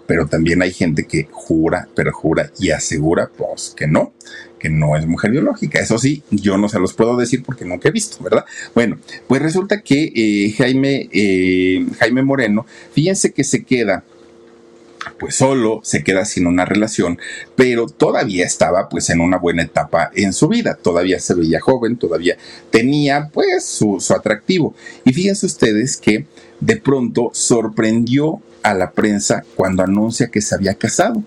[0.06, 4.14] pero también hay gente que jura, perjura y asegura, pues que no,
[4.70, 5.80] no es mujer biológica.
[5.80, 8.46] Eso sí, yo no se los puedo decir porque nunca he visto, ¿verdad?
[8.74, 8.98] Bueno,
[9.28, 14.04] pues resulta que eh, Jaime, eh, Jaime Moreno, fíjense que se queda
[15.20, 17.20] pues solo se queda sin una relación,
[17.56, 21.98] pero todavía estaba pues en una buena etapa en su vida, todavía se veía joven,
[21.98, 22.38] todavía
[22.72, 24.76] tenía pues su, su atractivo.
[25.04, 26.26] Y fíjense ustedes que
[26.60, 31.24] de pronto sorprendió a la prensa cuando anuncia que se había casado.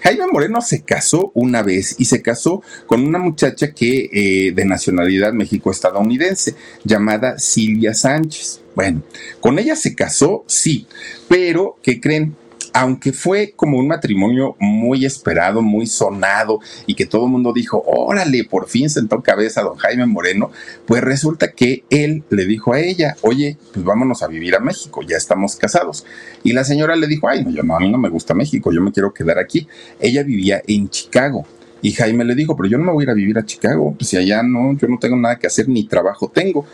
[0.00, 4.64] Jaime Moreno se casó una vez y se casó con una muchacha que eh, de
[4.64, 8.60] nacionalidad México-estadounidense llamada Silvia Sánchez.
[8.74, 9.02] Bueno,
[9.40, 10.86] con ella se casó, sí,
[11.28, 12.36] pero ¿qué creen?
[12.78, 17.82] Aunque fue como un matrimonio muy esperado, muy sonado y que todo el mundo dijo,
[17.84, 20.52] órale, por fin sentó cabeza don Jaime Moreno,
[20.86, 25.00] pues resulta que él le dijo a ella, oye, pues vámonos a vivir a México,
[25.02, 26.06] ya estamos casados.
[26.44, 28.70] Y la señora le dijo, ay, no, yo no, a mí no me gusta México,
[28.72, 29.66] yo me quiero quedar aquí.
[29.98, 31.44] Ella vivía en Chicago.
[31.82, 33.96] Y Jaime le dijo, pero yo no me voy a ir a vivir a Chicago,
[33.98, 36.64] pues si allá no, yo no tengo nada que hacer, ni trabajo tengo.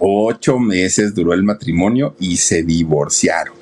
[0.00, 3.61] Ocho meses duró el matrimonio y se divorciaron.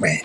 [0.00, 0.22] Bueno,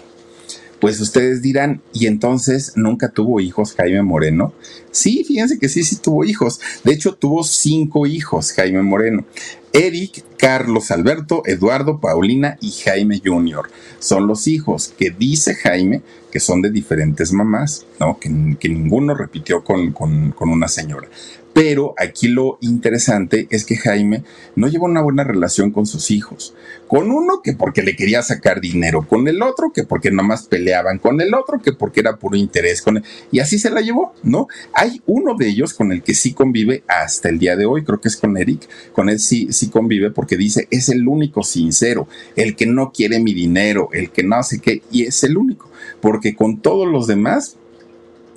[0.79, 4.53] pues ustedes dirán, ¿y entonces nunca tuvo hijos Jaime Moreno?
[4.91, 6.59] Sí, fíjense que sí, sí tuvo hijos.
[6.83, 9.25] De hecho, tuvo cinco hijos Jaime Moreno.
[9.73, 13.69] Eric, Carlos Alberto, Eduardo, Paulina y Jaime Jr.
[13.99, 16.01] Son los hijos que dice Jaime
[16.31, 18.17] que son de diferentes mamás, ¿no?
[18.17, 21.09] Que, ninguno repitió con, con, con una señora.
[21.55, 24.25] Pero aquí lo interesante es que Jaime
[24.57, 26.53] no lleva una buena relación con sus hijos.
[26.89, 30.99] Con uno que porque le quería sacar dinero, con el otro que porque nomás peleaban,
[30.99, 33.01] con el otro que porque era puro interés, con
[33.31, 34.49] y así se la llevó, ¿no?
[34.73, 38.01] Hay uno de ellos con el que sí convive hasta el día de hoy, creo
[38.01, 42.09] que es con Eric, con él sí, sí convive porque dice, es el único sincero,
[42.35, 45.69] el que no quiere mi dinero, el que no sé qué, y es el único,
[46.01, 47.55] porque con todos los demás,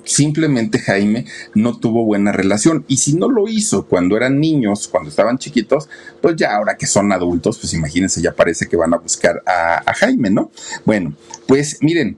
[0.09, 2.83] simplemente Jaime no tuvo buena relación.
[2.87, 5.87] Y si no lo hizo cuando eran niños, cuando estaban chiquitos,
[6.21, 9.93] pues ya ahora que son adultos, pues imagínense, ya parece que van a buscar a,
[9.93, 10.51] Jaime, ¿no?
[10.85, 11.13] Bueno,
[11.47, 12.17] pues miren.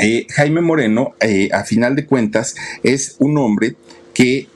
[0.00, 2.54] Eh, Jaime Moreno, eh, a final de cuentas,
[2.84, 3.74] es un hombre
[4.14, 4.46] que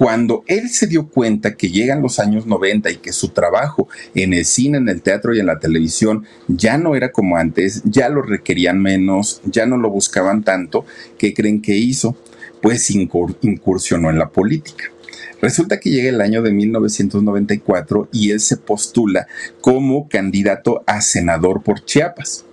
[0.00, 4.32] cuando él se dio cuenta que llegan los años 90 y que su trabajo en
[4.32, 8.08] el cine, en el teatro y en la televisión ya no era como antes, ya
[8.08, 10.86] lo requerían menos, ya no lo buscaban tanto,
[11.18, 12.16] ¿qué creen que hizo?
[12.62, 14.84] Pues incursionó en la política.
[15.42, 19.26] Resulta que llega el año de 1994 y él se postula
[19.60, 22.46] como candidato a senador por Chiapas.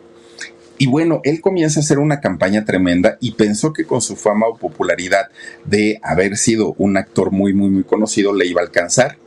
[0.77, 4.47] Y bueno, él comienza a hacer una campaña tremenda y pensó que con su fama
[4.47, 5.27] o popularidad
[5.65, 9.17] de haber sido un actor muy, muy, muy conocido le iba a alcanzar.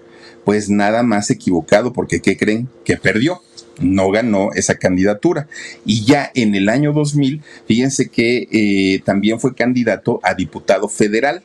[0.44, 2.68] Pues nada más equivocado, porque ¿qué creen?
[2.84, 3.42] Que perdió
[3.80, 5.48] no ganó esa candidatura.
[5.84, 11.42] Y ya en el año 2000, fíjense que eh, también fue candidato a diputado federal,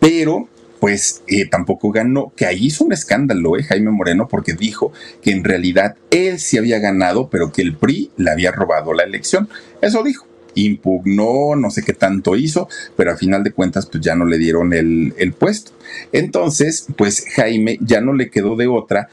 [0.00, 0.48] pero
[0.84, 3.62] pues eh, tampoco ganó, que ahí hizo un escándalo, ¿eh?
[3.62, 8.10] Jaime Moreno, porque dijo que en realidad él sí había ganado, pero que el PRI
[8.18, 9.48] le había robado la elección.
[9.80, 10.26] Eso dijo.
[10.56, 12.68] Impugnó, no sé qué tanto hizo,
[12.98, 15.72] pero a final de cuentas, pues ya no le dieron el, el puesto.
[16.12, 19.08] Entonces, pues Jaime ya no le quedó de otra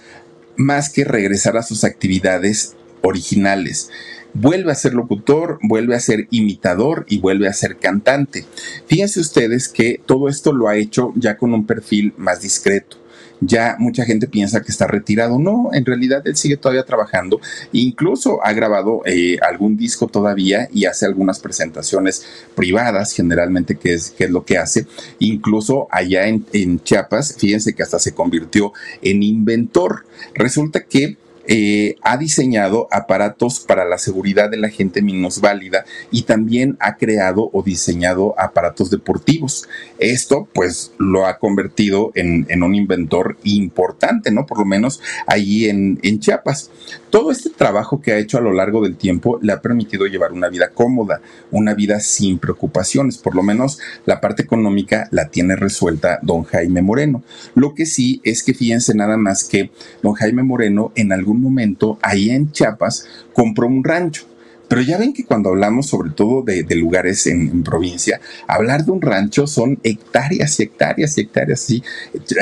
[0.58, 3.90] más que regresar a sus actividades originales
[4.34, 8.46] vuelve a ser locutor, vuelve a ser imitador y vuelve a ser cantante.
[8.88, 13.02] Fíjense ustedes que todo esto lo ha hecho ya con un perfil más discreto
[13.42, 15.40] ya mucha gente piensa que está retirado.
[15.40, 17.42] No, en realidad él sigue todavía trabajando.
[17.74, 22.26] Incluso ha grabado eh, algún disco todavía y hace algunas presentaciones
[22.56, 24.86] privadas, generalmente, que es, es lo que hace.
[25.20, 30.06] Incluso allá en, en Chiapas, fíjense que hasta se convirtió en inventor.
[30.36, 31.18] Resulta que
[31.48, 37.50] eh, ha diseñado aparatos para la seguridad de la gente minusválida y también ha creado
[37.54, 39.68] o diseñado aparatos deportivos.
[39.98, 44.46] Esto pues lo ha convertido en, un inventor importante, ¿no?
[44.46, 46.70] Por lo menos allí en, en Chiapas.
[47.12, 50.32] Todo este trabajo que ha hecho a lo largo del tiempo le ha permitido llevar
[50.32, 51.20] una vida cómoda,
[51.52, 56.82] una vida sin preocupaciones, por lo menos la parte económica la tiene resuelta don Jaime
[56.82, 57.22] Moreno.
[57.54, 62.00] Lo que sí es que fíjense nada más que don Jaime Moreno en algún momento
[62.02, 64.26] ahí en Chiapas compró un rancho.
[64.70, 69.02] Pero ya ven que cuando hablamos sobre todo de, lugares en, provincia, hablar de un
[69.02, 71.84] rancho son hectáreas y hectáreas y hectáreas, y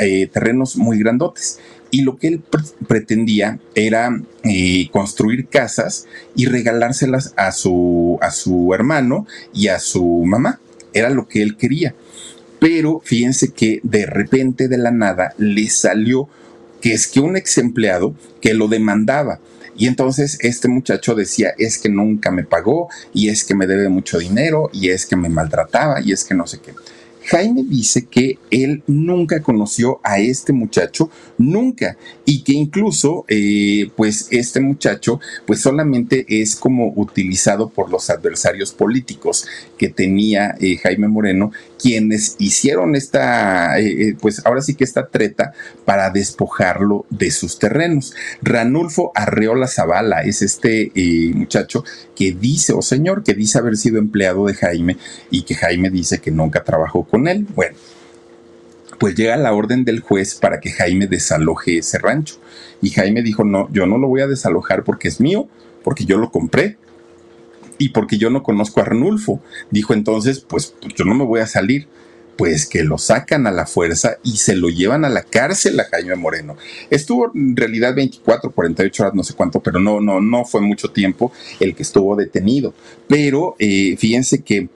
[0.00, 1.58] eh, terrenos muy grandotes.
[1.90, 2.42] Y lo que él
[2.86, 10.04] pretendía era eh, construir casas y regalárselas a su, a su hermano y a su
[10.24, 10.60] mamá.
[10.92, 11.94] Era lo que él quería.
[12.58, 16.28] Pero fíjense que de repente de la nada le salió
[16.80, 19.40] que es que un ex empleado que lo demandaba.
[19.76, 23.88] Y entonces este muchacho decía, es que nunca me pagó y es que me debe
[23.88, 26.72] mucho dinero y es que me maltrataba y es que no sé qué.
[27.30, 34.26] Jaime dice que él nunca conoció a este muchacho, nunca, y que incluso, eh, pues
[34.32, 39.46] este muchacho, pues solamente es como utilizado por los adversarios políticos
[39.78, 45.52] que tenía eh, Jaime Moreno, quienes hicieron esta, eh, pues ahora sí que esta treta
[45.84, 48.12] para despojarlo de sus terrenos.
[48.42, 50.90] Ranulfo Arreola Zavala es este
[51.34, 51.84] muchacho
[52.16, 54.96] que dice, o señor, que dice haber sido empleado de Jaime
[55.30, 57.46] y que Jaime dice que nunca trabajó con él.
[57.54, 57.76] Bueno,
[59.00, 62.36] pues llega la orden del juez para que Jaime desaloje ese rancho.
[62.82, 65.48] Y Jaime dijo, no, yo no lo voy a desalojar porque es mío,
[65.82, 66.76] porque yo lo compré
[67.78, 69.40] y porque yo no conozco a Arnulfo.
[69.70, 71.88] Dijo entonces, pues, pues yo no me voy a salir.
[72.36, 75.84] Pues que lo sacan a la fuerza y se lo llevan a la cárcel a
[75.84, 76.56] Jaime Moreno.
[76.88, 80.88] Estuvo en realidad 24, 48 horas, no sé cuánto, pero no, no, no fue mucho
[80.88, 82.72] tiempo el que estuvo detenido.
[83.08, 84.70] Pero eh, fíjense que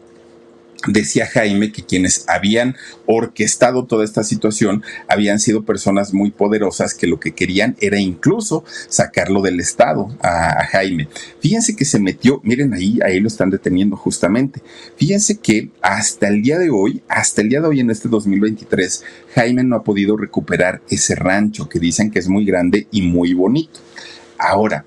[0.86, 2.76] Decía Jaime que quienes habían
[3.06, 8.64] orquestado toda esta situación habían sido personas muy poderosas que lo que querían era incluso
[8.88, 11.08] sacarlo del Estado a, Jaime.
[11.40, 14.62] Fíjense que se metió, miren ahí, ahí lo están deteniendo justamente.
[14.96, 19.04] Fíjense que hasta el día de hoy, hasta el día de hoy en este 2023,
[19.34, 23.34] Jaime no ha podido recuperar ese rancho que dicen que es muy grande y muy
[23.34, 23.80] bonito.
[24.38, 24.84] Ahora,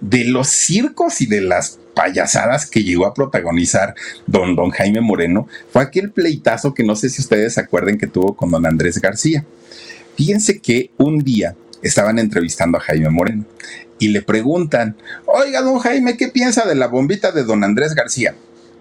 [0.00, 3.94] de los circos y de las payasadas que llegó a protagonizar
[4.26, 8.34] don, don Jaime Moreno fue aquel pleitazo que no sé si ustedes acuerden que tuvo
[8.36, 9.44] con don Andrés García.
[10.16, 13.44] Fíjense que un día estaban entrevistando a Jaime Moreno
[13.98, 18.34] y le preguntan, oiga, don Jaime, ¿qué piensa de la bombita de don Andrés García?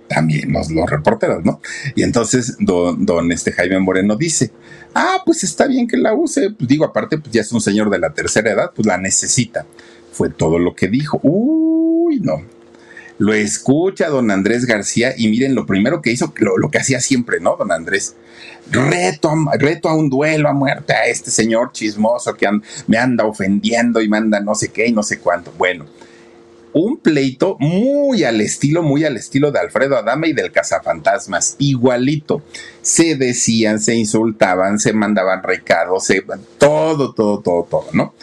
[0.07, 1.62] También los, los reporteros, ¿no?
[1.95, 4.51] Y entonces don, don este Jaime Moreno dice,
[4.95, 7.89] ah, pues está bien que la use, pues digo, aparte, pues ya es un señor
[7.89, 9.66] de la tercera edad, pues la necesita.
[10.12, 11.20] Fue todo lo que dijo.
[11.22, 12.41] Uy, no,
[13.20, 17.40] lo escucha don Andrés García y miren lo primero que hizo, lo, que hacía siempre,
[17.42, 17.58] ¿no?
[17.58, 18.16] Don Andrés,
[18.72, 22.48] reto, reto a un duelo a muerte a este señor chismoso que
[22.88, 25.52] me anda ofendiendo y manda no sé qué y no sé cuánto.
[25.58, 25.86] Bueno,
[26.72, 32.42] un pleito muy al estilo, muy al estilo de Alfredo Adame y del Cazafantasmas, igualito.
[32.82, 36.24] Se decían, se insultaban, se mandaban recados, se,
[36.58, 38.14] todo, todo, todo, todo, ¿no?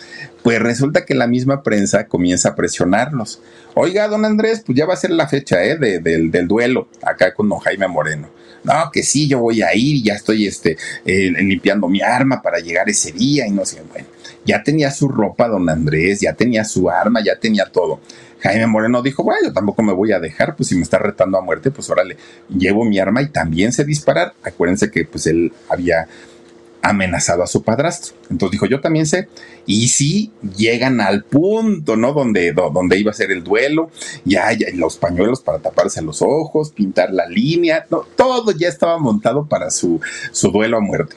[0.47, 3.41] Pues resulta que la misma prensa comienza a presionarlos.
[3.75, 5.77] Oiga, don Andrés, pues ya va a ser la fecha ¿eh?
[5.77, 8.29] del, duelo acá con don Jaime Moreno.
[8.63, 12.61] No, que sí, yo voy a ir, ya estoy este, eh, limpiando mi arma para
[12.61, 14.07] llegar ese día y no sé, bueno,
[14.45, 17.99] ya tenía su ropa don Andrés, ya tenía su arma, ya tenía todo.
[18.39, 21.39] Jaime Moreno dijo, bueno, yo tampoco me voy a dejar, pues si me está retando
[21.39, 22.19] a muerte, pues órale,
[22.57, 24.35] llevo mi arma y también sé disparar.
[24.45, 26.07] Acuérdense que pues él había
[26.89, 28.17] amenazado a su padrastro.
[28.31, 29.29] Entonces dijo, yo también sé.
[29.67, 32.13] Y si llegan al punto, ¿no?
[32.13, 33.91] Donde, donde iba a ser el duelo,
[34.25, 39.47] ya, ya los pañuelos para taparse los ojos, pintar la línea, todo ya estaba montado
[39.47, 40.01] para su,
[40.33, 41.17] su duelo a muerte.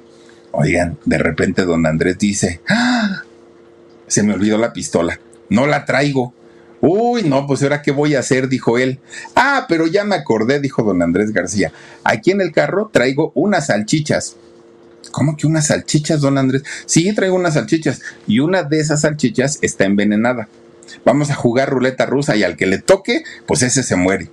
[0.51, 3.23] Oigan, de repente don Andrés dice, ¡Ah!
[4.07, 6.33] se me olvidó la pistola, no la traigo.
[6.81, 8.99] Uy, no, pues ahora qué voy a hacer, dijo él.
[9.35, 11.71] Ah, pero ya me acordé, dijo don Andrés García.
[12.03, 14.37] Aquí en el carro traigo unas salchichas.
[15.11, 16.63] ¿Cómo que unas salchichas, don Andrés?
[16.85, 20.47] Sí, traigo unas salchichas y una de esas salchichas está envenenada.
[21.05, 24.29] Vamos a jugar ruleta rusa y al que le toque, pues ese se muere.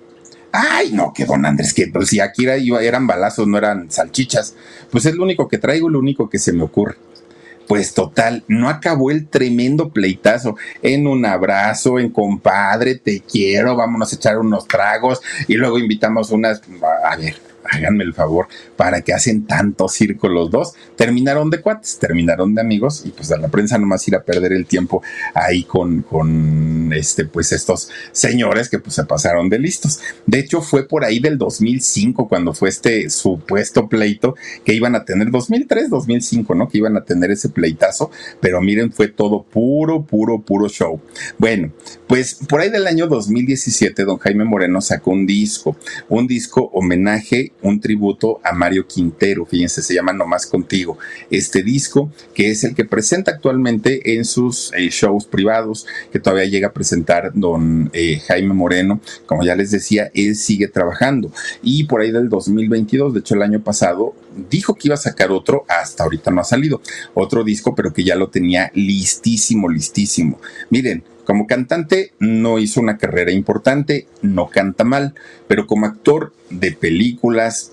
[0.52, 4.54] Ay, no, que don Andrés, que pues, si aquí eran balazos, no eran salchichas.
[4.90, 6.96] Pues es lo único que traigo, lo único que se me ocurre.
[7.68, 14.12] Pues total, no acabó el tremendo pleitazo en un abrazo, en compadre, te quiero, vámonos
[14.12, 16.62] a echar unos tragos y luego invitamos unas,
[17.04, 17.36] a ver,
[17.70, 20.74] háganme el favor, para que hacen tanto circo los dos.
[20.96, 24.52] Terminaron de cuates, terminaron de amigos y pues a la prensa nomás ir a perder
[24.52, 25.02] el tiempo
[25.34, 30.00] ahí con, con este, pues estos señores que pues se pasaron de listos.
[30.26, 35.04] De hecho, fue por ahí del 2005 cuando fue este supuesto pleito que iban a
[35.04, 36.68] tener, 2003, 2005, ¿no?
[36.68, 38.10] Que iban a tener ese pleitazo,
[38.40, 41.00] pero miren, fue todo puro, puro, puro show.
[41.38, 41.72] Bueno,
[42.06, 45.76] pues por ahí del año 2017, don Jaime Moreno sacó un disco,
[46.08, 50.98] un disco homenaje un tributo a Mario Quintero, fíjense, se llama Nomás Contigo,
[51.30, 56.44] este disco que es el que presenta actualmente en sus eh, shows privados, que todavía
[56.44, 61.32] llega a presentar don eh, Jaime Moreno, como ya les decía, él sigue trabajando
[61.62, 64.14] y por ahí del 2022, de hecho el año pasado,
[64.50, 66.80] dijo que iba a sacar otro, hasta ahorita no ha salido,
[67.14, 70.40] otro disco, pero que ya lo tenía listísimo, listísimo.
[70.70, 75.14] Miren, como cantante no hizo una carrera importante, no canta mal,
[75.48, 77.72] pero como actor de películas,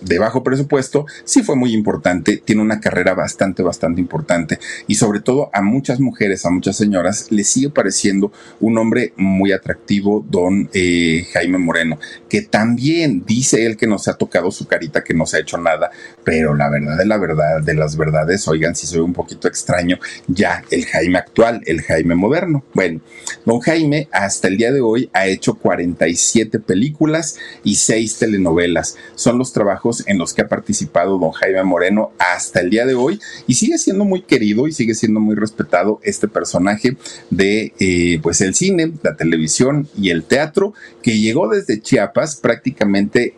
[0.00, 5.20] de bajo presupuesto, sí fue muy importante, tiene una carrera bastante, bastante importante y sobre
[5.20, 10.68] todo a muchas mujeres, a muchas señoras, le sigue pareciendo un hombre muy atractivo, don
[10.72, 11.98] eh, Jaime Moreno,
[12.28, 15.40] que también dice él que no se ha tocado su carita, que no se ha
[15.40, 15.90] hecho nada,
[16.24, 19.98] pero la verdad de la verdad, de las verdades, oigan, si soy un poquito extraño,
[20.26, 22.64] ya el Jaime actual, el Jaime moderno.
[22.74, 23.00] Bueno,
[23.44, 28.96] don Jaime hasta el día de hoy ha hecho 47 películas y 6 telenovelas.
[29.14, 32.94] Son los trabajos en los que ha participado don Jaime Moreno hasta el día de
[32.94, 36.96] hoy y sigue siendo muy querido y sigue siendo muy respetado este personaje
[37.30, 43.34] de eh, pues el cine, la televisión y el teatro que llegó desde Chiapas prácticamente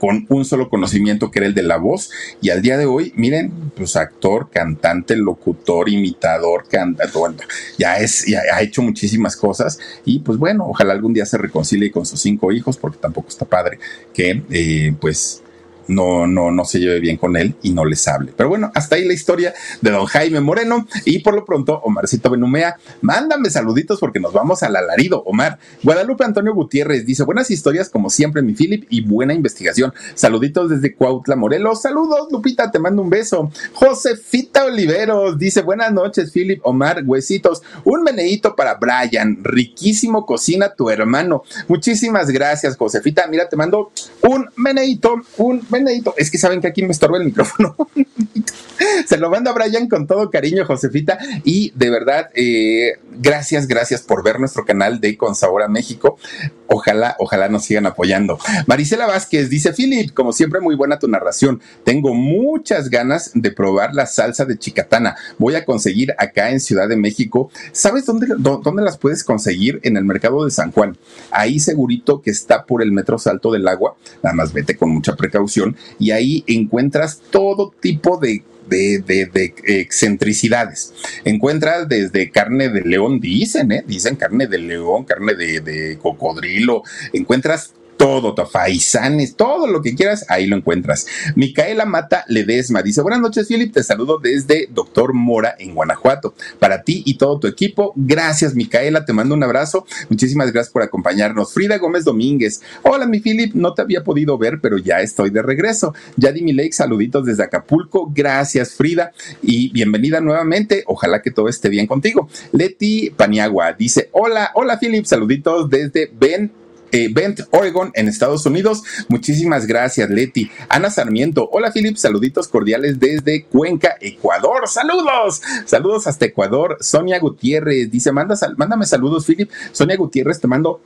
[0.00, 2.10] con un solo conocimiento que era el de la voz
[2.40, 6.64] y al día de hoy, miren, pues actor, cantante, locutor, imitador,
[7.12, 7.36] bueno,
[7.78, 12.06] ya es, ha hecho muchísimas cosas y pues bueno, ojalá algún día se reconcilie con
[12.06, 13.78] sus cinco hijos porque tampoco está padre
[14.14, 15.42] que eh, pues
[15.88, 18.32] no, no, no se lleve bien con él y no les hable.
[18.36, 22.30] Pero bueno, hasta ahí la historia de don Jaime Moreno y por lo pronto, Omarcito
[22.30, 25.22] Benumea, mándame saluditos porque nos vamos al alarido.
[25.24, 29.92] Omar, Guadalupe Antonio Gutiérrez dice, buenas historias como siempre, mi Philip, y buena investigación.
[30.14, 31.82] Saluditos desde Cuautla, Morelos.
[31.82, 33.50] Saludos, Lupita, te mando un beso.
[33.74, 37.62] Josefita Oliveros dice, buenas noches, Philip, Omar, huesitos.
[37.84, 41.42] Un meneíto para Brian, riquísimo cocina tu hermano.
[41.68, 43.26] Muchísimas gracias, Josefita.
[43.28, 47.24] Mira, te mando un meneíto, un meneíto es que saben que aquí me estorba el
[47.24, 47.76] micrófono.
[49.06, 51.18] Se lo manda Brian con todo cariño, Josefita.
[51.44, 56.18] Y de verdad, eh, gracias, gracias por ver nuestro canal de Con Sabor a México.
[56.66, 58.38] Ojalá, ojalá nos sigan apoyando.
[58.66, 61.60] Marisela Vázquez dice, Philip, como siempre, muy buena tu narración.
[61.84, 65.16] Tengo muchas ganas de probar la salsa de chicatana.
[65.38, 67.50] Voy a conseguir acá en Ciudad de México.
[67.72, 69.80] ¿Sabes dónde, dónde las puedes conseguir?
[69.82, 70.96] En el mercado de San Juan.
[71.30, 73.96] Ahí segurito que está por el metro Salto del Agua.
[74.22, 75.59] Nada más vete con mucha precaución
[75.98, 80.94] y ahí encuentras todo tipo de de, excentricidades.
[81.24, 83.82] Encuentras desde carne de león, dicen, ¿eh?
[83.84, 90.46] dicen carne de león, carne de cocodrilo, encuentras todo, faisanes, todo lo que quieras, ahí
[90.46, 91.06] lo encuentras.
[91.36, 96.32] Micaela Mata Ledesma dice, buenas noches, Philip, te saludo desde Doctor Mora en Guanajuato.
[96.58, 99.84] Para ti y todo tu equipo, gracias, Micaela, te mando un abrazo.
[100.08, 101.52] Muchísimas gracias por acompañarnos.
[101.52, 105.42] Frida Gómez Domínguez, hola, mi Philip, no te había podido ver, pero ya estoy de
[105.42, 105.92] regreso.
[106.16, 108.10] Yadi Lake, saluditos desde Acapulco.
[108.14, 110.84] Gracias, Frida, y bienvenida nuevamente.
[110.86, 112.30] Ojalá que todo esté bien contigo.
[112.52, 116.59] Leti Paniagua dice, hola, hola, Philip, saluditos desde Ben
[116.92, 118.82] eh, Bent, Oregon, en Estados Unidos.
[119.08, 120.50] Muchísimas gracias, Leti.
[120.68, 124.68] Ana Sarmiento, hola Philip, saluditos cordiales desde Cuenca, Ecuador.
[124.68, 126.78] Saludos, saludos hasta Ecuador.
[126.80, 129.50] Sonia Gutiérrez dice, Manda, mándame saludos, Philip.
[129.72, 130.80] Sonia Gutiérrez, te mando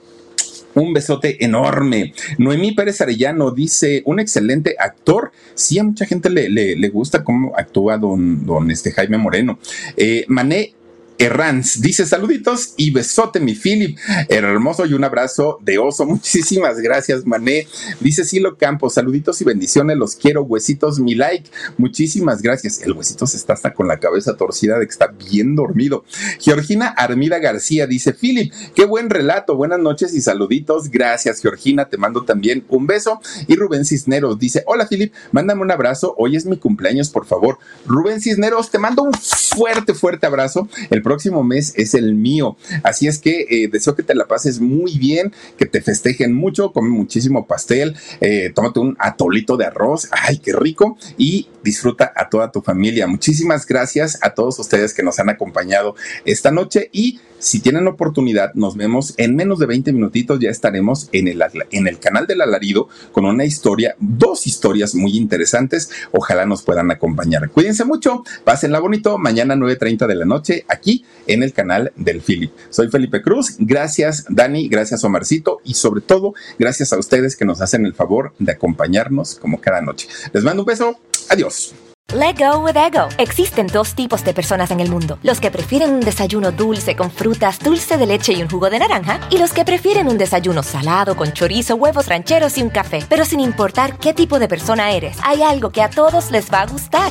[0.74, 2.12] un besote enorme.
[2.38, 5.32] Noemí Pérez Arellano dice, un excelente actor.
[5.54, 9.58] Sí, a mucha gente le, le, gusta cómo actúa don, don este Jaime Moreno.
[9.96, 10.74] Eh, Mané
[11.18, 13.96] Errans dice saluditos y besote mi Philip,
[14.28, 16.04] hermoso y un abrazo de oso.
[16.06, 17.68] Muchísimas gracias, Mané.
[18.00, 21.48] Dice Silo Campos, saluditos y bendiciones, los quiero, huesitos, mi like.
[21.78, 22.82] Muchísimas gracias.
[22.82, 26.04] El huesito se está hasta con la cabeza torcida de que está bien dormido.
[26.40, 30.90] Georgina Armida García dice, Philip, qué buen relato, buenas noches y saluditos.
[30.90, 33.20] Gracias, Georgina, te mando también un beso.
[33.46, 37.58] Y Rubén Cisneros dice, hola Philip, mándame un abrazo, hoy es mi cumpleaños, por favor.
[37.86, 40.68] Rubén Cisneros, te mando un fuerte, fuerte abrazo.
[40.90, 42.56] El próximo mes es el mío.
[42.82, 46.72] Así es que eh, deseo que te la pases muy bien, que te festejen mucho,
[46.72, 52.28] come muchísimo pastel, eh, tómate un atolito de arroz, ay, qué rico, y disfruta a
[52.28, 53.06] toda tu familia.
[53.06, 55.94] Muchísimas gracias a todos ustedes que nos han acompañado
[56.24, 61.10] esta noche y si tienen oportunidad, nos vemos en menos de 20 minutitos, ya estaremos
[61.12, 65.90] en el, en el canal del alarido con una historia, dos historias muy interesantes.
[66.12, 67.50] Ojalá nos puedan acompañar.
[67.50, 70.93] Cuídense mucho, pásenla bonito, mañana 9.30 de la noche aquí
[71.26, 72.52] en el canal del Philip.
[72.70, 77.60] Soy Felipe Cruz, gracias Dani, gracias Omarcito y sobre todo gracias a ustedes que nos
[77.60, 80.08] hacen el favor de acompañarnos como cada noche.
[80.32, 80.98] Les mando un beso,
[81.30, 81.74] adiós.
[82.12, 83.08] Let go with ego.
[83.18, 87.10] Existen dos tipos de personas en el mundo: los que prefieren un desayuno dulce con
[87.10, 90.62] frutas, dulce de leche y un jugo de naranja, y los que prefieren un desayuno
[90.62, 93.00] salado con chorizo, huevos rancheros y un café.
[93.08, 96.60] Pero sin importar qué tipo de persona eres, hay algo que a todos les va
[96.60, 97.10] a gustar.